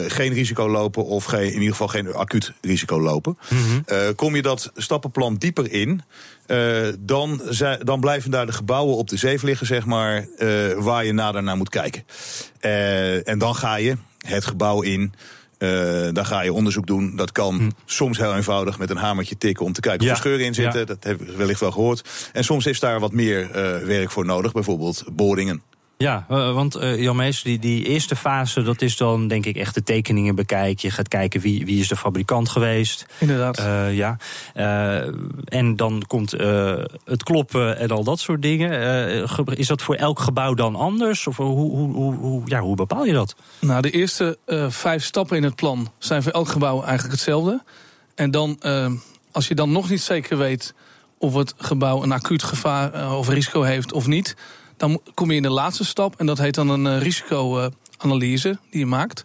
geen 0.07 0.33
risico 0.33 0.69
lopen 0.69 1.05
of 1.05 1.23
geen, 1.23 1.45
in 1.45 1.53
ieder 1.53 1.69
geval 1.69 1.87
geen 1.87 2.13
acuut 2.13 2.53
risico 2.61 3.01
lopen. 3.01 3.37
Mm 3.49 3.57
-hmm. 3.57 3.60
Uh, 3.85 3.97
kom 4.15 4.35
je 4.35 4.41
dat 4.41 4.71
stappenplan 4.75 5.35
dieper 5.35 5.71
in, 5.71 6.01
uh, 6.47 6.87
dan, 6.99 7.41
dan 7.81 7.99
blijven 7.99 8.31
daar 8.31 8.45
de 8.45 8.51
gebouwen 8.51 8.95
op 8.95 9.09
de 9.09 9.17
zeef 9.17 9.41
liggen, 9.41 9.67
zeg 9.67 9.85
maar, 9.85 10.27
uh, 10.37 10.73
waar 10.73 11.05
je 11.05 11.13
nader 11.13 11.43
naar 11.43 11.57
moet 11.57 11.69
kijken. 11.69 12.03
en 13.23 13.37
dan 13.37 13.55
ga 13.55 13.75
je 13.75 13.97
het 14.17 14.45
gebouw 14.45 14.81
in. 14.81 15.13
Uh, 15.61 16.07
dan 16.11 16.25
ga 16.25 16.41
je 16.41 16.53
onderzoek 16.53 16.87
doen. 16.87 17.15
Dat 17.15 17.31
kan 17.31 17.57
hm. 17.57 17.69
soms 17.85 18.17
heel 18.17 18.35
eenvoudig 18.35 18.77
met 18.77 18.89
een 18.89 18.97
hamertje 18.97 19.37
tikken 19.37 19.65
om 19.65 19.73
te 19.73 19.81
kijken 19.81 20.05
of 20.05 20.11
er 20.11 20.17
scheuren 20.17 20.45
in 20.45 20.53
zitten. 20.53 20.85
Dat 20.85 21.03
heb 21.03 21.21
ik 21.21 21.35
wellicht 21.37 21.59
wel 21.59 21.71
gehoord. 21.71 22.29
En 22.33 22.43
soms 22.43 22.65
is 22.65 22.79
daar 22.79 22.99
wat 22.99 23.11
meer 23.11 23.41
uh, 23.41 23.85
werk 23.85 24.11
voor 24.11 24.25
nodig, 24.25 24.51
bijvoorbeeld 24.51 25.03
boringen. 25.11 25.61
Ja, 26.01 26.25
uh, 26.31 26.53
want 26.53 26.77
uh, 26.77 27.01
Jan 27.01 27.15
Mees, 27.15 27.41
die, 27.41 27.59
die 27.59 27.85
eerste 27.85 28.15
fase, 28.15 28.61
dat 28.61 28.81
is 28.81 28.97
dan 28.97 29.27
denk 29.27 29.45
ik 29.45 29.55
echt 29.55 29.75
de 29.75 29.83
tekeningen 29.83 30.35
bekijken. 30.35 30.87
Je 30.87 30.93
gaat 30.93 31.07
kijken 31.07 31.41
wie, 31.41 31.65
wie 31.65 31.79
is 31.79 31.87
de 31.87 31.95
fabrikant 31.95 32.49
geweest. 32.49 33.05
Inderdaad. 33.17 33.59
Uh, 33.59 33.95
ja. 33.95 34.17
en 35.45 35.75
dan 35.75 36.03
komt 36.07 36.31
het 37.05 37.23
kloppen 37.23 37.77
en 37.77 37.89
al 37.89 38.03
dat 38.03 38.19
soort 38.19 38.41
dingen. 38.41 38.71
is 39.45 39.67
dat 39.67 39.81
voor 39.81 39.95
elk 39.95 40.19
gebouw 40.19 40.53
dan 40.53 40.75
anders? 40.75 41.27
Of 41.27 41.37
hoe, 41.37 41.47
hoe, 41.47 41.93
hoe, 41.93 42.15
hoe, 42.15 42.41
ja, 42.45 42.59
hoe 42.59 42.75
bepaal 42.75 43.05
je 43.05 43.13
dat? 43.13 43.35
Nou, 43.59 43.81
de 43.81 43.91
eerste 43.91 44.37
vijf 44.69 45.03
stappen 45.03 45.37
in 45.37 45.43
het 45.43 45.55
plan 45.55 45.91
zijn 45.97 46.23
voor 46.23 46.31
elk 46.31 46.47
gebouw 46.47 46.81
eigenlijk 46.81 47.11
hetzelfde. 47.11 47.63
En 48.15 48.31
dan, 48.31 48.59
als 49.31 49.47
je 49.47 49.55
dan 49.55 49.71
nog 49.71 49.89
niet 49.89 50.01
zeker 50.01 50.37
weet 50.37 50.73
of 51.17 51.33
het 51.33 51.53
gebouw 51.57 52.03
een 52.03 52.11
acuut 52.11 52.43
gevaar 52.43 53.15
of 53.17 53.29
risico 53.29 53.61
heeft 53.61 53.93
of 53.93 54.07
niet 54.07 54.35
dan 54.81 55.01
kom 55.13 55.29
je 55.29 55.35
in 55.35 55.41
de 55.41 55.49
laatste 55.49 55.85
stap 55.85 56.19
en 56.19 56.25
dat 56.25 56.37
heet 56.37 56.55
dan 56.55 56.69
een 56.69 56.85
uh, 56.85 57.01
risicoanalyse 57.01 58.57
die 58.69 58.79
je 58.79 58.85
maakt. 58.85 59.23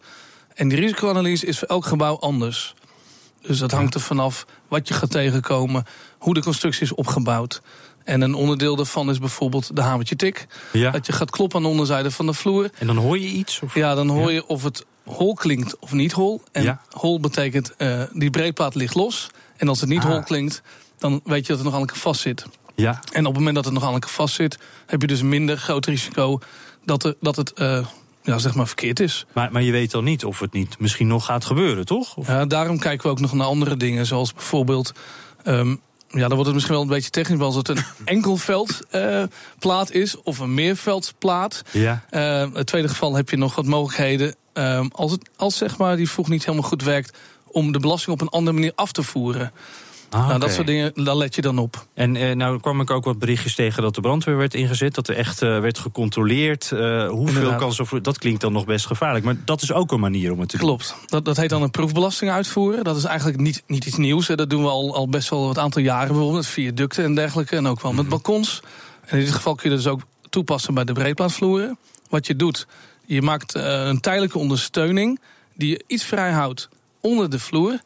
En 0.55 0.69
die 0.69 0.79
risicoanalyse 0.79 1.47
is 1.47 1.59
voor 1.59 1.69
elk 1.69 1.87
gebouw 1.87 2.19
anders. 2.19 2.75
Dus 3.43 3.59
dat 3.59 3.71
hangt 3.71 3.95
er 3.95 4.01
vanaf 4.01 4.47
wat 4.69 4.89
je 4.89 4.95
gaat 4.95 5.11
tegenkomen, 5.11 5.85
hoe 6.19 6.35
de 6.35 6.43
constructie 6.43 6.83
is 6.83 6.95
opgebouwd. 6.95 7.63
En 8.05 8.21
een 8.21 8.35
onderdeel 8.35 8.77
daarvan 8.77 9.11
is 9.11 9.19
bijvoorbeeld 9.19 9.77
de 9.77 9.83
hamertje 9.83 10.17
tik. 10.17 10.47
Ja. 10.73 10.91
Dat 10.91 11.07
je 11.07 11.13
gaat 11.13 11.31
kloppen 11.31 11.57
aan 11.57 11.63
de 11.63 11.69
onderzijde 11.69 12.11
van 12.11 12.27
de 12.27 12.33
vloer. 12.33 12.71
En 12.79 12.87
dan 12.87 12.97
hoor 12.97 13.19
je 13.19 13.27
iets? 13.27 13.61
Of? 13.61 13.75
Ja, 13.75 13.95
dan 13.95 14.09
hoor 14.09 14.33
je 14.33 14.47
of 14.47 14.63
het 14.63 14.85
hol 15.05 15.35
klinkt 15.35 15.79
of 15.79 15.93
niet 15.93 16.13
hol. 16.13 16.43
En 16.53 16.63
ja. 16.63 16.81
hol 16.91 17.21
betekent 17.21 17.73
uh, 17.79 18.03
die 18.13 18.31
breedplaat 18.31 18.75
ligt 18.75 18.95
los. 18.95 19.31
En 19.57 19.69
als 19.69 19.81
het 19.81 19.89
niet 19.89 20.03
ah. 20.03 20.11
hol 20.11 20.23
klinkt, 20.23 20.63
dan 20.99 21.21
weet 21.25 21.47
je 21.47 21.49
dat 21.49 21.57
het 21.57 21.65
nog 21.65 21.75
aan 21.75 21.81
elkaar 21.81 21.97
vast 21.97 22.21
zit. 22.21 22.47
Ja. 22.77 23.01
En 23.13 23.21
op 23.21 23.27
het 23.27 23.37
moment 23.37 23.55
dat 23.55 23.65
het 23.65 23.75
nog 23.75 23.85
aan 23.85 23.93
elkaar 23.93 24.11
vast 24.11 24.35
zit, 24.35 24.59
heb 24.87 25.01
je 25.01 25.07
dus 25.07 25.23
minder 25.23 25.57
groot 25.57 25.87
risico 25.87 26.39
dat, 26.85 27.05
er, 27.05 27.15
dat 27.21 27.37
het. 27.37 27.53
Uh, 27.57 27.87
ja, 28.23 28.39
zeg 28.39 28.55
maar 28.55 28.67
verkeerd 28.67 29.01
is. 29.01 29.27
Maar, 29.33 29.53
maar 29.53 29.63
je 29.63 29.73
weet 29.73 29.91
dan 29.91 30.05
niet 30.05 30.25
of 30.25 30.41
het 30.41 30.53
niet 30.53 30.79
misschien 30.79 31.07
nog 31.07 31.25
gaat 31.25 31.45
gebeuren, 31.45 31.85
toch? 31.87 32.17
Of? 32.17 32.27
Ja, 32.27 32.45
daarom 32.45 32.79
kijken 32.79 33.07
we 33.07 33.13
ook 33.13 33.21
nog 33.21 33.33
naar 33.33 33.47
andere 33.47 33.77
dingen. 33.77 34.07
Zoals 34.07 34.33
bijvoorbeeld 34.33 34.93
um, 35.45 35.81
ja, 36.09 36.29
dan 36.29 36.29
wordt 36.29 36.45
het 36.45 36.55
misschien 36.55 36.75
wel 36.75 36.83
een 36.83 36.91
beetje 36.91 37.11
technisch, 37.11 37.37
maar 37.37 37.47
als 37.47 37.57
het 37.57 37.69
een 37.69 37.85
enkelveldplaat 38.05 39.95
uh, 39.95 40.01
is 40.01 40.23
of 40.23 40.39
een 40.39 40.55
meerveldplaat. 40.55 41.63
Ja. 41.71 42.05
Uh, 42.11 42.43
in 42.43 42.51
het 42.55 42.67
tweede 42.67 42.89
geval 42.89 43.15
heb 43.15 43.31
je 43.31 43.37
nog 43.37 43.55
wat 43.55 43.67
mogelijkheden. 43.67 44.35
Uh, 44.55 44.85
als, 44.93 45.11
het, 45.11 45.31
als 45.37 45.57
zeg 45.57 45.79
maar 45.79 45.97
die 45.97 46.11
voeg 46.11 46.29
niet 46.29 46.45
helemaal 46.45 46.69
goed 46.69 46.83
werkt, 46.83 47.19
om 47.47 47.73
de 47.73 47.79
belasting 47.79 48.15
op 48.15 48.21
een 48.21 48.29
andere 48.29 48.57
manier 48.57 48.73
af 48.75 48.93
te 48.93 49.03
voeren. 49.03 49.53
Ah, 50.11 50.29
nou, 50.29 50.41
dat 50.41 50.53
soort 50.53 50.67
dingen, 50.67 50.93
daar 51.05 51.17
let 51.17 51.35
je 51.35 51.43
dan 51.43 51.59
op. 51.59 51.87
En 51.95 52.17
eh, 52.17 52.35
nou 52.35 52.61
kwam 52.61 52.81
ik 52.81 52.91
ook 52.91 53.05
wat 53.05 53.19
berichtjes 53.19 53.55
tegen 53.55 53.83
dat 53.83 53.95
de 53.95 54.01
brandweer 54.01 54.37
werd 54.37 54.55
ingezet. 54.55 54.95
Dat 54.95 55.09
er 55.09 55.17
echt 55.17 55.43
uh, 55.43 55.61
werd 55.61 55.79
gecontroleerd. 55.79 56.71
Uh, 56.75 57.09
hoeveel 57.09 57.55
kan 57.55 57.73
zo 57.73 58.01
Dat 58.01 58.19
klinkt 58.19 58.41
dan 58.41 58.53
nog 58.53 58.65
best 58.65 58.87
gevaarlijk. 58.87 59.25
Maar 59.25 59.37
dat 59.45 59.63
is 59.63 59.73
ook 59.73 59.93
een 59.93 60.01
manier 60.01 60.33
om 60.33 60.41
het 60.41 60.49
te 60.49 60.57
doen. 60.57 60.67
Klopt. 60.67 60.95
Dat, 61.07 61.25
dat 61.25 61.37
heet 61.37 61.51
dan 61.51 61.63
een 61.63 61.71
proefbelasting 61.71 62.31
uitvoeren. 62.31 62.85
Dat 62.85 62.97
is 62.97 63.05
eigenlijk 63.05 63.41
niet, 63.41 63.63
niet 63.67 63.87
iets 63.87 63.97
nieuws. 63.97 64.29
Hè. 64.29 64.35
Dat 64.35 64.51
doen 64.51 64.63
we 64.63 64.69
al, 64.69 64.95
al 64.95 65.09
best 65.09 65.31
wel 65.31 65.47
wat 65.47 65.59
aantal 65.59 65.83
jaren. 65.83 66.07
Bijvoorbeeld 66.07 66.37
met 66.37 66.47
viaducten 66.47 67.05
en 67.05 67.15
dergelijke. 67.15 67.57
En 67.57 67.67
ook 67.67 67.81
wel 67.81 67.93
met 67.93 68.01
mhm. 68.01 68.11
balkons. 68.11 68.63
En 69.07 69.19
in 69.19 69.25
dit 69.25 69.35
geval 69.35 69.55
kun 69.55 69.71
je 69.71 69.77
dat 69.77 69.85
dus 69.85 69.93
ook 69.93 70.01
toepassen 70.31 70.75
bij 70.75 70.85
de 70.85 70.93
breedplaatvloeren. 70.93 71.79
Wat 72.09 72.27
je 72.27 72.37
doet, 72.37 72.67
je 73.05 73.23
maakt 73.23 73.57
uh, 73.57 73.63
een 73.87 74.01
tijdelijke 74.01 74.39
ondersteuning... 74.39 75.21
die 75.55 75.69
je 75.69 75.85
iets 75.87 76.05
vrij 76.05 76.31
houdt 76.31 76.69
onder 77.01 77.31
de 77.31 77.39
vloer... 77.39 77.81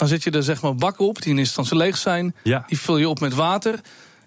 Dan 0.00 0.08
zet 0.08 0.22
je 0.22 0.30
er 0.30 0.42
zeg 0.42 0.62
maar 0.62 0.74
bakken 0.74 1.06
op, 1.06 1.22
die 1.22 1.30
in 1.30 1.38
eerste 1.38 1.60
instantie 1.60 1.86
leeg 1.86 1.96
zijn. 1.96 2.34
Ja. 2.42 2.64
Die 2.66 2.78
vul 2.78 2.96
je 2.96 3.08
op 3.08 3.20
met 3.20 3.34
water. 3.34 3.80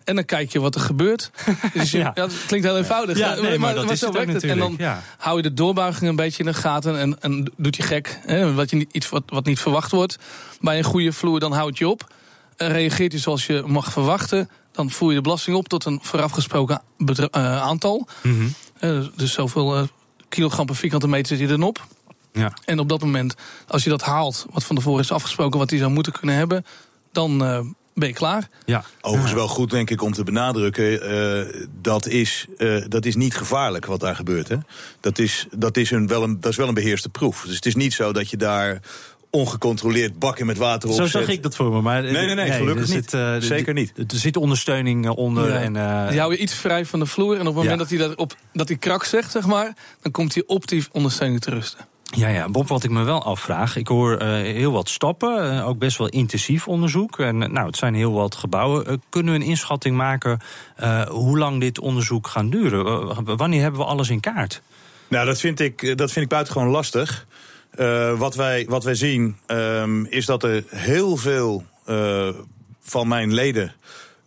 En 0.04 0.16
dan 0.16 0.26
kijk 0.26 0.52
je 0.52 0.60
wat 0.60 0.76
er 0.76 0.82
gebeurt. 0.82 1.32
Dus 1.74 1.92
je, 1.92 1.98
ja. 1.98 2.12
ja. 2.16 2.24
het 2.24 2.46
klinkt 2.48 2.66
heel 2.66 2.78
eenvoudig. 2.78 3.18
Ja, 3.18 3.36
nee, 3.36 3.60
maar, 3.60 3.74
dat 3.74 3.92
is 3.92 4.00
zo 4.00 4.12
werkt 4.12 4.34
het. 4.34 4.44
En 4.44 4.58
dan 4.58 4.80
hou 5.18 5.38
je 5.38 5.44
de 5.44 5.54
doorbuiging 5.54 6.10
een 6.10 6.16
beetje 6.16 6.44
in 6.44 6.52
de 6.52 6.58
gaten. 6.58 7.00
En, 7.00 7.22
en 7.22 7.52
doet 7.58 7.76
je 7.76 7.84
gek. 7.84 8.20
Hè, 8.26 8.54
wat, 8.54 8.70
je, 8.70 8.88
iets 8.92 9.10
wat, 9.10 9.24
wat 9.26 9.46
niet 9.46 9.60
verwacht 9.60 9.92
wordt. 9.92 10.18
Bij 10.60 10.78
een 10.78 10.84
goede 10.84 11.12
vloer, 11.14 11.40
dan 11.40 11.52
houd 11.52 11.78
je 11.78 11.88
op. 11.88 12.14
En 12.58 12.72
reageert 12.72 13.12
je 13.12 13.18
zoals 13.18 13.46
je 13.46 13.64
mag 13.66 13.92
verwachten. 13.92 14.50
Dan 14.72 14.92
voer 14.92 15.10
je 15.10 15.16
de 15.16 15.22
belasting 15.22 15.56
op 15.56 15.68
tot 15.68 15.86
een 15.86 16.00
voorafgesproken 16.02 16.82
uh, 16.98 17.62
aantal. 17.62 18.08
Mm 18.22 18.34
-hmm. 18.34 18.54
uh, 18.90 19.06
dus 19.16 19.34
zoveel 19.34 19.78
uh, 19.78 19.84
kilogram 20.30 20.66
per 20.66 20.76
vierkante 20.76 21.08
meter 21.08 21.38
zit 21.38 21.40
je 21.40 21.58
dan 21.58 21.64
op. 21.64 21.88
Ja. 22.34 22.54
En 22.66 22.80
op 22.80 22.90
dat 22.90 23.02
moment, 23.02 23.36
als 23.68 23.84
je 23.84 23.90
dat 23.90 24.02
haalt, 24.02 24.46
wat 24.52 24.64
van 24.64 24.76
tevoren 24.76 25.04
is 25.04 25.12
afgesproken, 25.12 25.60
wat 25.60 25.70
hij 25.70 25.80
zou 25.80 25.92
moeten 25.92 26.14
kunnen 26.14 26.36
hebben, 26.36 26.66
dan 27.12 27.44
uh, 27.44 27.60
ben 27.94 28.08
je 28.08 28.14
klaar. 28.14 28.50
Ja. 28.66 28.84
Overigens 29.02 29.34
wel 29.34 29.48
goed, 29.48 29.70
denk 29.70 29.90
ik, 29.90 30.02
om 30.02 30.14
te 30.14 30.24
benadrukken. 30.24 31.12
Uh, 31.12 31.66
dat, 31.82 32.08
is, 32.08 32.46
uh, 32.58 32.86
dat 32.88 33.06
is 33.06 33.16
niet 33.16 33.36
gevaarlijk 33.36 33.86
wat 33.86 34.00
daar 34.00 34.16
gebeurt. 34.16 34.48
Hè? 34.48 34.58
Dat, 35.00 35.20
is, 35.20 35.48
dat, 35.58 35.78
is 35.78 35.92
een, 35.92 36.08
wel 36.08 36.24
een, 36.24 36.40
dat 36.40 36.52
is 36.52 36.58
wel 36.58 36.68
een 36.68 36.74
beheerste 36.74 37.10
proef. 37.10 37.44
Dus 37.46 37.56
het 37.56 37.66
is 37.66 37.76
niet 37.76 37.94
zo 37.94 38.14
dat 38.14 38.30
je 38.30 38.38
daar 38.38 38.82
ongecontroleerd 39.30 40.20
bakken 40.20 40.46
met 40.46 40.58
water 40.58 40.90
op 40.90 40.96
Zo 40.96 41.06
zag 41.06 41.28
ik 41.28 41.44
dat 41.44 41.56
voor 41.56 41.72
me. 41.72 41.82
Maar 41.82 42.02
nee, 42.02 42.12
nee, 42.12 42.36
nee, 42.36 42.52
gelukkig 42.52 42.88
niet. 42.88 43.10
Zit, 43.10 43.14
uh, 43.14 43.36
Zeker 43.40 43.74
niet. 43.74 43.94
Er 43.98 44.06
zit 44.08 44.38
ondersteuning 44.38 45.10
onder. 45.10 45.50
Ja. 45.50 45.60
En, 45.60 45.76
uh, 45.76 46.14
je 46.14 46.20
houdt 46.20 46.36
je 46.36 46.42
iets 46.42 46.54
vrij 46.54 46.86
van 46.86 47.00
de 47.00 47.06
vloer. 47.06 47.34
En 47.34 47.40
op 47.40 47.46
het 47.46 47.56
moment 47.56 47.80
dat 47.80 47.90
hij 47.90 47.98
dat, 47.98 48.16
op, 48.16 48.36
dat 48.54 48.68
hij 48.68 48.78
krak 48.78 49.04
zegt, 49.04 49.32
zeg 49.32 49.46
maar... 49.46 49.74
dan 50.02 50.12
komt 50.12 50.34
hij 50.34 50.44
op 50.46 50.68
die 50.68 50.86
ondersteuning 50.92 51.42
te 51.42 51.50
rusten. 51.50 51.88
Ja, 52.16 52.28
ja, 52.28 52.50
Bob, 52.50 52.68
wat 52.68 52.84
ik 52.84 52.90
me 52.90 53.04
wel 53.04 53.24
afvraag. 53.24 53.76
Ik 53.76 53.88
hoor 53.88 54.22
uh, 54.22 54.28
heel 54.34 54.72
wat 54.72 54.90
stappen, 54.90 55.54
uh, 55.54 55.68
ook 55.68 55.78
best 55.78 55.98
wel 55.98 56.08
intensief 56.08 56.68
onderzoek. 56.68 57.20
En 57.20 57.42
uh, 57.42 57.48
nou, 57.48 57.68
het 57.68 57.78
zijn 57.78 57.94
heel 57.94 58.12
wat 58.12 58.36
gebouwen. 58.36 59.02
kunnen 59.10 59.34
we 59.34 59.40
een 59.40 59.46
inschatting 59.46 59.96
maken 59.96 60.40
hoe 61.08 61.38
lang 61.38 61.60
dit 61.60 61.80
onderzoek 61.80 62.28
gaat 62.28 62.52
duren? 62.52 63.38
wanneer 63.38 63.62
hebben 63.62 63.80
we 63.80 63.86
alles 63.86 64.10
in 64.10 64.20
kaart? 64.20 64.62
Nou, 65.08 65.26
dat 65.26 65.40
vind 65.40 65.60
ik, 65.60 65.98
dat 65.98 66.12
vind 66.12 66.26
ik 66.26 66.32
buitengewoon 66.32 66.70
lastig. 66.70 67.26
wat, 68.18 68.36
wij, 68.36 68.66
wat 68.70 68.84
wij 68.84 68.96
zien 68.96 69.38
um, 69.48 70.06
is 70.06 70.26
dat 70.26 70.44
er 70.44 70.64
heel 70.70 71.18
veel 71.18 71.64
van 72.82 73.08
mijn 73.08 73.34
leden 73.34 73.74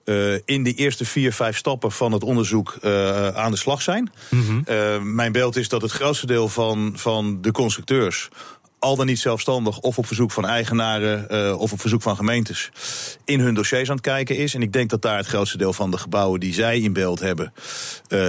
uh, 0.07 0.39
in 0.45 0.63
de 0.63 0.75
eerste 0.75 1.05
vier, 1.05 1.33
vijf 1.33 1.57
stappen 1.57 1.93
van 1.93 2.13
het 2.13 2.23
onderzoek 2.23 2.77
uh, 2.83 3.29
aan 3.29 3.51
de 3.51 3.57
slag 3.57 3.83
zijn. 3.83 4.11
Mm 4.31 4.47
-hmm. 4.47 4.65
uh, 4.69 5.01
mijn 5.03 5.33
beeld 5.33 5.57
is 5.57 5.69
dat 5.69 5.83
het 5.83 5.91
grootste 5.91 6.27
deel 6.27 6.49
van, 6.49 6.93
van 6.97 7.39
de 7.41 7.51
constructeurs 7.51 8.29
al 8.79 8.97
dan 8.97 9.07
niet 9.07 9.19
zelfstandig 9.19 9.79
of 9.79 9.99
op 9.99 10.07
verzoek 10.07 10.33
van 10.33 10.47
eigenaren 10.47 11.59
of 11.59 11.73
op 11.73 11.81
verzoek 11.81 12.03
van 12.03 12.17
gemeentes 12.17 12.71
in 13.25 13.41
hun 13.41 13.55
dossiers 13.55 13.89
aan 13.89 13.97
het 13.97 14.05
kijken 14.05 14.37
is. 14.37 14.55
En 14.55 14.63
ik 14.63 14.73
denk 14.73 14.91
dat 14.91 15.03
daar 15.03 15.17
het 15.17 15.27
grootste 15.27 15.59
deel 15.59 15.73
van 15.73 15.91
de 15.91 15.99
gebouwen 15.99 16.41
die 16.41 16.55
zij 16.55 16.81
in 16.81 16.93
beeld 16.93 17.21
hebben, 17.21 17.53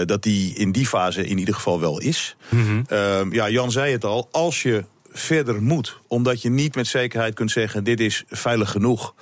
dat 0.06 0.24
die 0.24 0.54
in 0.54 0.72
die 0.72 0.88
fase 0.88 1.28
in 1.28 1.38
ieder 1.38 1.54
geval 1.54 1.80
wel 1.80 2.00
is. 2.00 2.36
Mm 2.50 2.66
-hmm. 2.66 2.86
uh, 2.92 3.32
ja, 3.32 3.50
Jan 3.50 3.72
zei 3.72 3.92
het 3.92 4.06
al, 4.06 4.28
als 4.32 4.62
je 4.62 4.84
verder 5.18 5.62
moet, 5.62 6.00
omdat 6.08 6.42
je 6.42 6.50
niet 6.50 6.76
met 6.76 6.88
zekerheid 6.88 7.34
kunt 7.34 7.52
zeggen 7.52 7.84
dit 7.84 8.00
is 8.00 8.24
veilig 8.28 8.72
genoeg. 8.72 9.14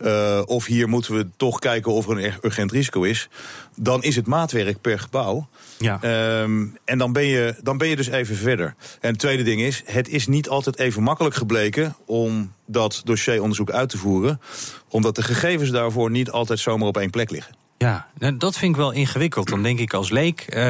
Uh, 0.00 0.42
of 0.46 0.66
hier 0.66 0.88
moeten 0.88 1.16
we 1.16 1.26
toch 1.36 1.58
kijken 1.58 1.92
of 1.92 2.08
er 2.08 2.24
een 2.24 2.34
urgent 2.42 2.72
risico 2.72 3.02
is. 3.02 3.28
Dan 3.76 4.02
is 4.02 4.16
het 4.16 4.26
maatwerk 4.26 4.80
per 4.80 4.98
gebouw. 4.98 5.48
Ja. 5.78 6.00
Um, 6.42 6.78
en 6.84 6.98
dan 6.98 7.12
ben, 7.12 7.24
je, 7.24 7.54
dan 7.62 7.78
ben 7.78 7.88
je 7.88 7.96
dus 7.96 8.08
even 8.08 8.36
verder. 8.36 8.74
En 9.00 9.10
het 9.10 9.18
tweede 9.18 9.42
ding 9.42 9.60
is, 9.60 9.82
het 9.84 10.08
is 10.08 10.26
niet 10.26 10.48
altijd 10.48 10.78
even 10.78 11.02
makkelijk 11.02 11.34
gebleken 11.34 11.96
om 12.06 12.52
dat 12.66 13.00
dossieronderzoek 13.04 13.70
uit 13.70 13.88
te 13.88 13.98
voeren. 13.98 14.40
Omdat 14.88 15.16
de 15.16 15.22
gegevens 15.22 15.70
daarvoor 15.70 16.10
niet 16.10 16.30
altijd 16.30 16.58
zomaar 16.58 16.88
op 16.88 16.96
één 16.96 17.10
plek 17.10 17.30
liggen. 17.30 17.63
Ja, 17.78 18.06
dat 18.34 18.58
vind 18.58 18.70
ik 18.70 18.76
wel 18.76 18.90
ingewikkeld. 18.90 19.48
Dan 19.48 19.62
denk 19.62 19.78
ik 19.78 19.94
als 19.94 20.10
leek, 20.10 20.46
uh, 20.48 20.60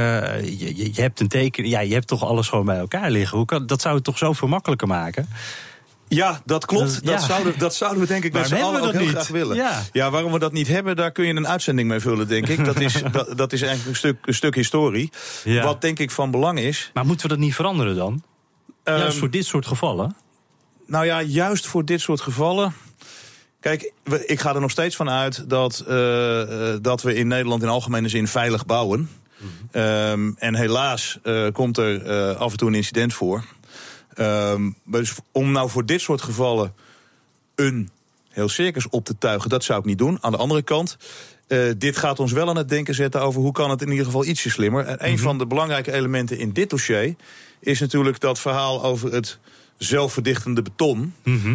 je, 0.60 0.94
je, 0.94 1.02
hebt 1.02 1.20
een 1.20 1.28
teken, 1.28 1.68
ja, 1.68 1.80
je 1.80 1.94
hebt 1.94 2.06
toch 2.06 2.24
alles 2.24 2.48
gewoon 2.48 2.64
bij 2.64 2.78
elkaar 2.78 3.10
liggen. 3.10 3.36
Hoe 3.36 3.46
kan, 3.46 3.66
dat 3.66 3.80
zou 3.80 3.94
het 3.94 4.04
toch 4.04 4.18
zoveel 4.18 4.48
makkelijker 4.48 4.88
maken? 4.88 5.28
Ja, 6.08 6.40
dat 6.44 6.66
klopt. 6.66 7.04
Dat, 7.06 7.22
zouden, 7.22 7.58
dat 7.58 7.74
zouden 7.74 8.00
we 8.00 8.06
denk 8.06 8.24
ik 8.24 8.32
met 8.32 8.46
z'n 8.46 8.54
allen 8.54 8.82
ook 8.82 8.92
heel 8.92 9.00
niet? 9.00 9.10
graag 9.10 9.28
willen. 9.28 9.56
Ja. 9.56 9.82
ja. 9.92 10.10
waarom 10.10 10.32
we 10.32 10.38
dat 10.38 10.52
niet 10.52 10.68
hebben, 10.68 10.96
daar 10.96 11.12
kun 11.12 11.26
je 11.26 11.34
een 11.34 11.48
uitzending 11.48 11.88
mee 11.88 12.00
vullen, 12.00 12.28
denk 12.28 12.48
ik. 12.48 12.64
Dat 12.64 12.80
is, 12.80 13.02
dat, 13.12 13.36
dat 13.36 13.52
is 13.52 13.62
eigenlijk 13.62 13.90
een 13.90 13.96
stuk, 13.96 14.26
een 14.26 14.34
stuk 14.34 14.54
historie. 14.54 15.10
Ja. 15.44 15.64
Wat 15.64 15.80
denk 15.80 15.98
ik 15.98 16.10
van 16.10 16.30
belang 16.30 16.58
is. 16.58 16.90
Maar 16.94 17.06
moeten 17.06 17.28
we 17.28 17.34
dat 17.34 17.42
niet 17.44 17.54
veranderen 17.54 17.96
dan? 17.96 18.22
Um, 18.84 18.96
juist 18.96 19.18
voor 19.18 19.30
dit 19.30 19.44
soort 19.44 19.66
gevallen? 19.66 20.16
Nou 20.86 21.04
ja, 21.04 21.22
juist 21.22 21.66
voor 21.66 21.84
dit 21.84 22.00
soort 22.00 22.20
gevallen. 22.20 22.74
Kijk, 23.64 23.92
ik 24.26 24.40
ga 24.40 24.54
er 24.54 24.60
nog 24.60 24.70
steeds 24.70 24.96
van 24.96 25.10
uit 25.10 25.50
dat, 25.50 25.84
uh, 25.88 26.74
dat 26.80 27.02
we 27.02 27.14
in 27.14 27.26
Nederland 27.26 27.62
in 27.62 27.68
algemene 27.68 28.08
zin 28.08 28.28
veilig 28.28 28.66
bouwen. 28.66 28.98
Mm 29.38 29.48
um, 29.72 30.34
en 30.38 30.54
helaas 30.54 31.18
uh, 31.22 31.52
komt 31.52 31.78
er 31.78 32.06
uh, 32.06 32.36
af 32.36 32.50
en 32.50 32.58
toe 32.58 32.68
een 32.68 32.74
incident 32.74 33.14
voor. 33.14 33.44
Um, 34.18 34.76
dus 34.84 35.14
om 35.32 35.52
nou 35.52 35.70
voor 35.70 35.86
dit 35.86 36.00
soort 36.00 36.22
gevallen 36.22 36.74
een 37.54 37.90
heel 38.28 38.48
circus 38.48 38.88
op 38.88 39.04
te 39.04 39.18
tuigen, 39.18 39.50
dat 39.50 39.64
zou 39.64 39.78
ik 39.78 39.84
niet 39.84 39.98
doen. 39.98 40.18
Aan 40.20 40.32
de 40.32 40.38
andere 40.38 40.62
kant, 40.62 40.96
uh, 41.48 41.72
dit 41.78 41.96
gaat 41.96 42.20
ons 42.20 42.32
wel 42.32 42.48
aan 42.48 42.56
het 42.56 42.68
denken 42.68 42.94
zetten 42.94 43.20
over 43.20 43.40
hoe 43.40 43.52
kan 43.52 43.70
het 43.70 43.82
in 43.82 43.90
ieder 43.90 44.04
geval 44.04 44.24
ietsje 44.24 44.50
slimmer. 44.50 44.84
En 44.84 44.92
een 44.92 45.08
mm 45.08 45.14
-hmm. 45.14 45.24
van 45.24 45.38
de 45.38 45.46
belangrijke 45.46 45.92
elementen 45.92 46.38
in 46.38 46.52
dit 46.52 46.70
dossier 46.70 47.14
is 47.60 47.80
natuurlijk 47.80 48.20
dat 48.20 48.38
verhaal 48.38 48.84
over 48.84 49.12
het 49.12 49.38
zelfverdichtende 49.78 50.62
beton. 50.62 51.14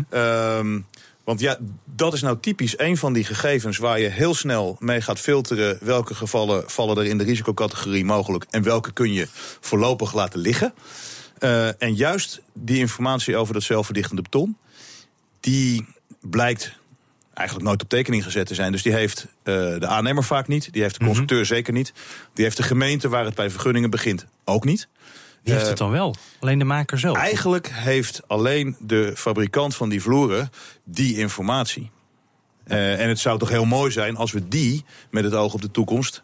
Ehm, 0.09 0.79
want 1.29 1.41
ja, 1.41 1.57
dat 1.85 2.13
is 2.13 2.21
nou 2.21 2.37
typisch 2.39 2.79
een 2.79 2.97
van 2.97 3.13
die 3.13 3.23
gegevens 3.23 3.77
waar 3.77 3.99
je 3.99 4.07
heel 4.07 4.33
snel 4.33 4.77
mee 4.79 5.01
gaat 5.01 5.19
filteren. 5.19 5.77
Welke 5.81 6.15
gevallen 6.15 6.69
vallen 6.69 6.97
er 6.97 7.05
in 7.05 7.17
de 7.17 7.23
risicocategorie 7.23 8.05
mogelijk 8.05 8.45
en 8.49 8.63
welke 8.63 8.91
kun 8.91 9.13
je 9.13 9.27
voorlopig 9.59 10.13
laten 10.13 10.39
liggen. 10.39 10.73
Uh, 11.39 11.81
en 11.81 11.95
juist 11.95 12.41
die 12.53 12.77
informatie 12.77 13.37
over 13.37 13.53
dat 13.53 13.63
zelfverdichtende 13.63 14.21
beton, 14.21 14.57
die 15.39 15.85
blijkt 16.21 16.73
eigenlijk 17.33 17.67
nooit 17.67 17.81
op 17.81 17.89
tekening 17.89 18.23
gezet 18.23 18.47
te 18.47 18.55
zijn. 18.55 18.71
Dus 18.71 18.83
die 18.83 18.93
heeft 18.93 19.25
uh, 19.25 19.55
de 19.79 19.87
aannemer 19.87 20.23
vaak 20.23 20.47
niet, 20.47 20.73
die 20.73 20.81
heeft 20.81 20.99
de 20.99 21.05
constructeur 21.05 21.37
mm 21.37 21.45
-hmm. 21.45 21.55
zeker 21.55 21.73
niet, 21.73 21.93
die 22.33 22.43
heeft 22.43 22.57
de 22.57 22.63
gemeente 22.63 23.09
waar 23.09 23.25
het 23.25 23.35
bij 23.35 23.49
vergunningen 23.49 23.89
begint 23.89 24.25
ook 24.45 24.65
niet. 24.65 24.87
Wie 25.43 25.53
heeft 25.53 25.67
het 25.67 25.77
dan 25.77 25.91
wel? 25.91 26.15
Alleen 26.39 26.59
de 26.59 26.65
maker 26.65 26.99
zelf? 26.99 27.17
Eigenlijk 27.17 27.69
heeft 27.73 28.21
alleen 28.27 28.75
de 28.79 29.13
fabrikant 29.15 29.75
van 29.75 29.89
die 29.89 30.01
vloeren 30.01 30.49
die 30.83 31.17
informatie. 31.17 31.91
Uh, 32.67 33.01
en 33.01 33.07
het 33.07 33.19
zou 33.19 33.39
toch 33.39 33.49
heel 33.49 33.65
mooi 33.65 33.91
zijn 33.91 34.15
als 34.15 34.31
we 34.31 34.47
die 34.47 34.85
met 35.11 35.23
het 35.23 35.33
oog 35.33 35.53
op 35.53 35.61
de 35.61 35.71
toekomst 35.71 36.23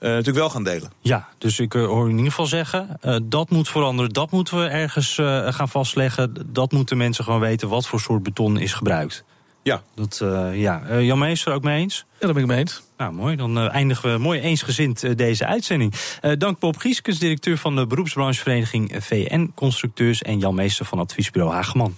uh, 0.00 0.08
natuurlijk 0.08 0.36
wel 0.36 0.50
gaan 0.50 0.64
delen. 0.64 0.92
Ja, 1.00 1.28
dus 1.38 1.58
ik 1.58 1.74
uh, 1.74 1.86
hoor 1.86 2.04
in 2.04 2.16
ieder 2.16 2.30
geval 2.30 2.46
zeggen, 2.46 2.98
dat 3.24 3.50
moet 3.50 3.68
veranderen, 3.68 4.12
dat 4.12 4.30
moeten 4.30 4.58
we 4.58 4.66
ergens 4.66 5.14
gaan 5.54 5.68
vastleggen. 5.68 6.34
Dat 6.46 6.72
moeten 6.72 6.96
mensen 6.96 7.24
gewoon 7.24 7.40
weten 7.40 7.68
wat 7.68 7.86
voor 7.86 8.00
soort 8.00 8.22
beton 8.22 8.58
is 8.58 8.72
gebruikt. 8.72 9.24
Ja. 9.66 9.82
Dat, 9.94 10.20
ja. 10.52 11.00
Jan 11.00 11.18
Meester 11.18 11.52
ook 11.52 11.62
mee 11.62 11.80
eens? 11.80 12.04
Ja, 12.12 12.26
daar 12.26 12.32
ben 12.32 12.42
ik 12.42 12.48
mee 12.48 12.58
eens. 12.58 12.82
Nou, 12.96 13.12
mooi. 13.12 13.36
Dan 13.36 13.58
uh, 13.58 13.74
eindigen 13.74 14.12
we 14.12 14.18
mooi 14.18 14.40
eensgezind 14.40 15.04
uh, 15.04 15.16
deze 15.16 15.46
uitzending. 15.46 15.94
Uh, 16.22 16.32
dank 16.38 16.58
Bob 16.58 16.76
Gieskes, 16.76 17.18
directeur 17.18 17.58
van 17.58 17.76
de 17.76 17.86
beroepsbranchevereniging 17.86 18.96
VN 18.98 19.52
Constructeurs... 19.54 20.22
en 20.22 20.38
Jan 20.38 20.54
Meester 20.54 20.84
van 20.84 20.98
adviesbureau 20.98 21.54
Hageman. 21.54 21.96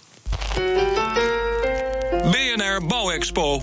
BNR 2.79 2.87
Bouwexpo. 2.87 3.63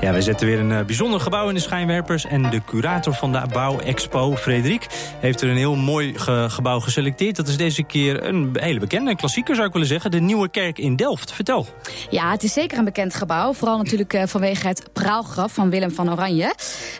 Ja, 0.00 0.12
wij 0.12 0.20
zetten 0.20 0.46
weer 0.46 0.58
een 0.58 0.70
uh, 0.70 0.80
bijzonder 0.80 1.20
gebouw 1.20 1.48
in 1.48 1.54
de 1.54 1.60
schijnwerpers. 1.60 2.24
En 2.24 2.50
de 2.50 2.64
curator 2.64 3.14
van 3.14 3.32
de 3.32 3.42
Bouwexpo, 3.52 4.36
Frederik, 4.36 4.86
heeft 5.20 5.40
er 5.40 5.48
een 5.48 5.56
heel 5.56 5.74
mooi 5.74 6.18
ge 6.18 6.46
gebouw 6.48 6.80
geselecteerd. 6.80 7.36
Dat 7.36 7.48
is 7.48 7.56
deze 7.56 7.82
keer 7.82 8.24
een 8.24 8.56
hele 8.60 8.80
bekende, 8.80 9.10
een 9.10 9.16
klassieker 9.16 9.54
zou 9.54 9.66
ik 9.66 9.72
willen 9.72 9.88
zeggen. 9.88 10.10
De 10.10 10.20
Nieuwe 10.20 10.48
Kerk 10.48 10.78
in 10.78 10.96
Delft. 10.96 11.32
Vertel. 11.32 11.66
Ja, 12.10 12.30
het 12.30 12.42
is 12.42 12.52
zeker 12.52 12.78
een 12.78 12.84
bekend 12.84 13.14
gebouw. 13.14 13.52
Vooral 13.52 13.76
natuurlijk 13.76 14.14
uh, 14.14 14.22
vanwege 14.26 14.66
het 14.66 14.88
praalgraf 14.92 15.52
van 15.52 15.70
Willem 15.70 15.90
van 15.90 16.10
Oranje. 16.10 16.54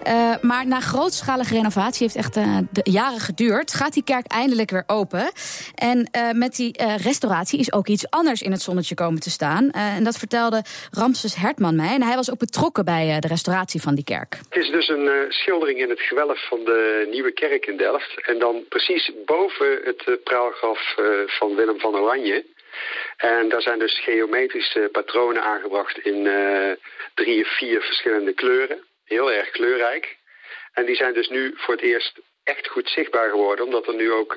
Uh, 0.06 0.14
maar 0.42 0.66
na 0.66 0.80
grootschalige 0.80 1.54
renovatie, 1.54 2.02
heeft 2.02 2.16
echt 2.16 2.34
de 2.70 2.80
jaren 2.82 3.20
geduurd... 3.20 3.74
gaat 3.74 3.92
die 3.92 4.04
kerk 4.04 4.26
eindelijk 4.26 4.70
weer 4.70 4.84
open. 4.86 5.32
En 5.74 6.10
met 6.32 6.56
die 6.56 6.82
restauratie 6.96 7.58
is 7.58 7.72
ook 7.72 7.88
iets 7.88 8.10
anders 8.10 8.42
in 8.42 8.52
het 8.52 8.62
zonnetje 8.62 8.94
komen 8.94 9.20
te 9.20 9.30
staan. 9.30 9.70
en 9.70 10.04
dat 10.04 10.18
vertelde 10.18 10.64
Ramses 10.90 11.34
Hertman 11.40 11.76
mij. 11.76 11.94
En 11.94 12.02
hij 12.02 12.16
was 12.16 12.30
ook 12.30 12.38
betrokken 12.38 12.84
bij 12.84 13.20
de 13.20 13.28
restauratie 13.28 13.80
van 13.80 13.94
die 13.94 14.04
kerk. 14.04 14.38
Het 14.48 14.62
is 14.62 14.70
dus 14.70 14.88
een 14.88 15.04
uh, 15.04 15.12
schildering 15.28 15.78
in 15.78 15.90
het 15.90 16.00
gewelf 16.00 16.46
van 16.48 16.64
de 16.64 17.06
Nieuwe 17.10 17.32
Kerk 17.32 17.66
in 17.66 17.76
Delft. 17.76 18.20
En 18.26 18.38
dan 18.38 18.64
precies 18.68 19.12
boven 19.24 19.80
het 19.84 20.02
uh, 20.06 20.14
praalgraf 20.24 20.94
van 21.26 21.54
Willem 21.54 21.80
van 21.80 21.94
Oranje. 21.96 22.44
En 23.16 23.48
daar 23.48 23.62
zijn 23.62 23.78
dus 23.78 24.00
geometrische 24.00 24.88
patronen 24.92 25.42
aangebracht 25.42 25.98
in 25.98 26.28
drie 27.14 27.42
of 27.42 27.56
vier 27.56 27.80
verschillende 27.80 28.32
kleuren. 28.32 28.84
Heel 29.04 29.32
erg 29.32 29.50
kleurrijk. 29.50 30.16
En 30.72 30.84
die 30.86 30.96
zijn 30.96 31.14
dus 31.14 31.28
nu 31.28 31.54
voor 31.56 31.74
het 31.74 31.82
eerst 31.82 32.20
echt 32.44 32.68
goed 32.68 32.88
zichtbaar 32.88 33.30
geworden. 33.30 33.64
Omdat 33.64 33.86
er 33.86 33.94
nu 33.94 34.12
ook 34.12 34.36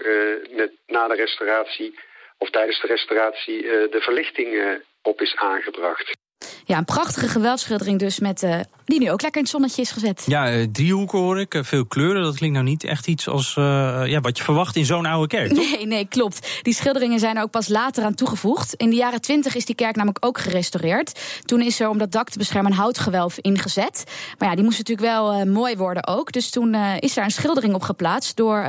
na 0.87 1.07
de 1.07 1.15
restauratie 1.15 1.99
of 2.37 2.49
tijdens 2.49 2.81
de 2.81 2.87
restauratie 2.87 3.61
de 3.89 4.01
verlichting 4.01 4.79
op 5.01 5.21
is 5.21 5.35
aangebracht. 5.35 6.21
Ja, 6.65 6.77
een 6.77 6.85
prachtige 6.85 7.27
geweldsschildering 7.27 7.99
dus, 7.99 8.19
met, 8.19 8.43
uh, 8.43 8.59
die 8.85 8.99
nu 8.99 9.11
ook 9.11 9.21
lekker 9.21 9.41
in 9.41 9.47
het 9.47 9.55
zonnetje 9.55 9.81
is 9.81 9.91
gezet. 9.91 10.23
Ja, 10.27 10.53
uh, 10.53 10.67
driehoeken 10.71 11.19
hoor 11.19 11.39
ik, 11.39 11.53
uh, 11.53 11.63
veel 11.63 11.85
kleuren. 11.85 12.23
Dat 12.23 12.35
klinkt 12.35 12.55
nou 12.55 12.69
niet 12.69 12.83
echt 12.83 13.07
iets 13.07 13.27
als 13.27 13.53
ja, 13.53 14.19
wat 14.19 14.37
je 14.37 14.43
verwacht 14.43 14.75
in 14.75 14.85
zo'n 14.85 15.05
oude 15.05 15.27
kerk, 15.27 15.53
toch? 15.53 15.75
Nee, 15.75 15.85
nee, 15.85 16.07
klopt. 16.07 16.59
Die 16.61 16.73
schilderingen 16.73 17.19
zijn 17.19 17.37
er 17.37 17.43
ook 17.43 17.51
pas 17.51 17.67
later 17.67 18.03
aan 18.03 18.15
toegevoegd. 18.15 18.73
In 18.73 18.89
de 18.89 18.95
jaren 18.95 19.21
twintig 19.21 19.55
is 19.55 19.65
die 19.65 19.75
kerk 19.75 19.95
namelijk 19.95 20.25
ook 20.25 20.39
gerestaureerd. 20.39 21.19
Toen 21.45 21.61
is 21.61 21.79
er 21.79 21.89
om 21.89 21.97
dat 21.97 22.11
dak 22.11 22.29
te 22.29 22.37
beschermen 22.37 22.71
een 22.71 22.77
houtgewelf 22.77 23.37
ingezet. 23.37 24.03
Maar 24.37 24.49
ja, 24.49 24.55
die 24.55 24.63
moest 24.63 24.77
natuurlijk 24.77 25.07
wel 25.07 25.45
mooi 25.45 25.77
worden 25.77 26.07
ook. 26.07 26.31
Dus 26.31 26.49
toen 26.49 26.75
is 26.99 27.13
daar 27.13 27.25
een 27.25 27.31
schildering 27.31 27.73
op 27.73 27.81
geplaatst 27.81 28.35
door 28.35 28.67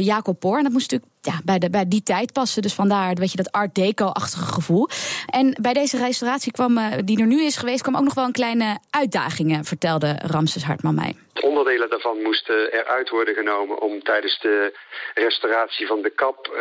Jacob 0.00 0.40
Poor. 0.40 0.56
En 0.56 0.62
dat 0.62 0.72
moest 0.72 0.90
natuurlijk 0.90 1.10
ja, 1.22 1.40
bij, 1.44 1.58
de, 1.58 1.70
bij 1.70 1.88
die 1.88 2.02
tijd 2.02 2.32
passen. 2.32 2.62
Dus 2.62 2.74
vandaar 2.74 3.14
weet 3.14 3.30
je, 3.30 3.36
dat 3.36 3.52
art 3.52 3.74
deco-achtige 3.74 4.52
gevoel. 4.52 4.88
En 5.26 5.56
bij 5.60 5.72
deze 5.72 5.96
restauratie 5.96 6.52
kwam, 6.52 6.80
die 7.04 7.20
er 7.20 7.26
nu 7.26 7.44
is 7.44 7.56
geweest, 7.56 7.82
kwam 7.82 7.96
ook 7.96 8.04
nog 8.04 8.14
wel 8.14 8.24
een 8.24 8.32
kleine 8.32 8.78
uitdagingen, 9.12 9.64
vertelde 9.64 10.18
Ramses 10.26 10.64
Hartman 10.64 10.94
mij. 10.94 11.16
Onderdelen 11.40 11.90
daarvan 11.90 12.22
moesten 12.22 12.72
eruit 12.72 13.08
worden 13.08 13.34
genomen 13.34 13.80
om 13.80 14.02
tijdens 14.02 14.38
de 14.40 14.78
restauratie 15.14 15.86
van 15.86 16.02
de 16.02 16.10
kap 16.10 16.48
uh, 16.48 16.58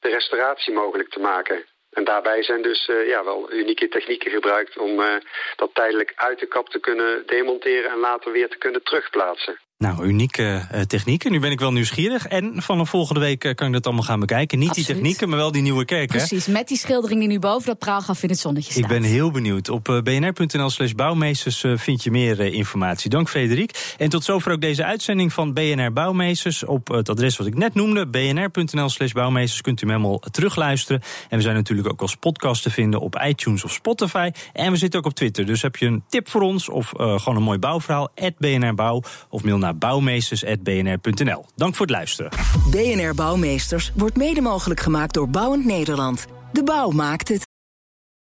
de 0.00 0.08
restauratie 0.08 0.74
mogelijk 0.74 1.10
te 1.10 1.20
maken. 1.20 1.64
En 1.90 2.04
daarbij 2.04 2.42
zijn 2.42 2.62
dus 2.62 2.88
uh, 2.88 3.08
ja, 3.08 3.24
wel 3.24 3.52
unieke 3.52 3.88
technieken 3.88 4.30
gebruikt 4.30 4.78
om 4.78 5.00
uh, 5.00 5.14
dat 5.56 5.74
tijdelijk 5.74 6.12
uit 6.16 6.38
de 6.38 6.46
kap 6.46 6.68
te 6.68 6.80
kunnen 6.80 7.26
demonteren 7.26 7.90
en 7.90 7.98
later 7.98 8.32
weer 8.32 8.48
te 8.48 8.58
kunnen 8.58 8.82
terugplaatsen. 8.82 9.58
Nou, 9.78 10.04
unieke 10.06 10.66
uh, 10.74 10.80
technieken. 10.80 11.30
Nu 11.30 11.40
ben 11.40 11.50
ik 11.50 11.60
wel 11.60 11.72
nieuwsgierig. 11.72 12.26
En 12.26 12.62
van 12.62 12.78
de 12.78 12.84
volgende 12.84 13.20
week 13.20 13.44
uh, 13.44 13.54
kan 13.54 13.66
ik 13.66 13.72
dat 13.72 13.86
allemaal 13.86 14.04
gaan 14.04 14.20
bekijken. 14.20 14.58
Niet 14.58 14.68
Absoluut. 14.68 14.88
die 14.88 14.96
technieken, 14.96 15.28
maar 15.28 15.38
wel 15.38 15.52
die 15.52 15.62
nieuwe 15.62 15.84
kerk. 15.84 16.08
Precies, 16.08 16.46
hè? 16.46 16.52
met 16.52 16.68
die 16.68 16.78
schildering 16.78 17.20
die 17.20 17.28
nu 17.28 17.38
boven 17.38 17.66
dat 17.66 17.78
praalgraf 17.78 18.22
in 18.22 18.28
het 18.28 18.38
zonnetje 18.38 18.72
staat. 18.72 18.82
Ik 18.82 18.88
ben 18.88 19.02
heel 19.02 19.30
benieuwd. 19.30 19.68
Op 19.68 19.88
uh, 19.88 20.00
bnr.nl 20.00 20.70
slash 20.70 20.92
bouwmeesters 20.92 21.64
vind 21.74 22.02
je 22.02 22.10
meer 22.10 22.40
informatie. 22.40 23.10
Dank 23.10 23.28
Frederik. 23.28 23.94
En 23.98 24.08
tot 24.08 24.24
zover 24.24 24.52
ook 24.52 24.60
deze 24.60 24.84
uitzending 24.84 25.32
van 25.32 25.52
BNR 25.52 25.92
Bouwmeesters. 25.92 26.64
Op 26.64 26.88
het 26.88 27.08
adres 27.08 27.36
wat 27.36 27.46
ik 27.46 27.56
net 27.56 27.74
noemde, 27.74 28.06
bnr.nl 28.06 28.88
slash 28.88 29.12
bouwmeesters, 29.12 29.60
kunt 29.60 29.82
u 29.82 29.86
hem 29.86 29.96
helemaal 29.96 30.18
terugluisteren. 30.18 31.02
En 31.28 31.36
we 31.36 31.42
zijn 31.42 31.54
natuurlijk 31.54 31.88
ook 31.88 32.00
als 32.00 32.16
podcast 32.16 32.62
te 32.62 32.70
vinden 32.70 33.00
op 33.00 33.20
iTunes 33.24 33.64
of 33.64 33.72
Spotify. 33.72 34.30
En 34.52 34.70
we 34.70 34.76
zitten 34.76 35.00
ook 35.00 35.06
op 35.06 35.14
Twitter. 35.14 35.46
Dus 35.46 35.62
heb 35.62 35.76
je 35.76 35.86
een 35.86 36.02
tip 36.08 36.28
voor 36.28 36.40
ons 36.40 36.68
of 36.68 36.88
gewoon 36.96 37.36
een 37.36 37.42
mooi 37.42 37.58
bouwverhaal, 37.58 38.10
BNR 38.38 38.74
Bouw 38.74 39.02
of 39.28 39.44
mail 39.44 39.66
bouwmeesters.bnr.nl. 39.74 41.44
Dank 41.56 41.74
voor 41.74 41.86
het 41.86 41.94
luisteren. 41.94 42.30
BNR 42.70 43.14
Bouwmeesters 43.14 43.92
wordt 43.94 44.16
mede 44.16 44.40
mogelijk 44.40 44.80
gemaakt 44.80 45.14
door 45.14 45.28
Bouwend 45.28 45.64
Nederland. 45.64 46.26
De 46.52 46.62
bouw 46.62 46.90
maakt 46.90 47.28
het. 47.28 47.47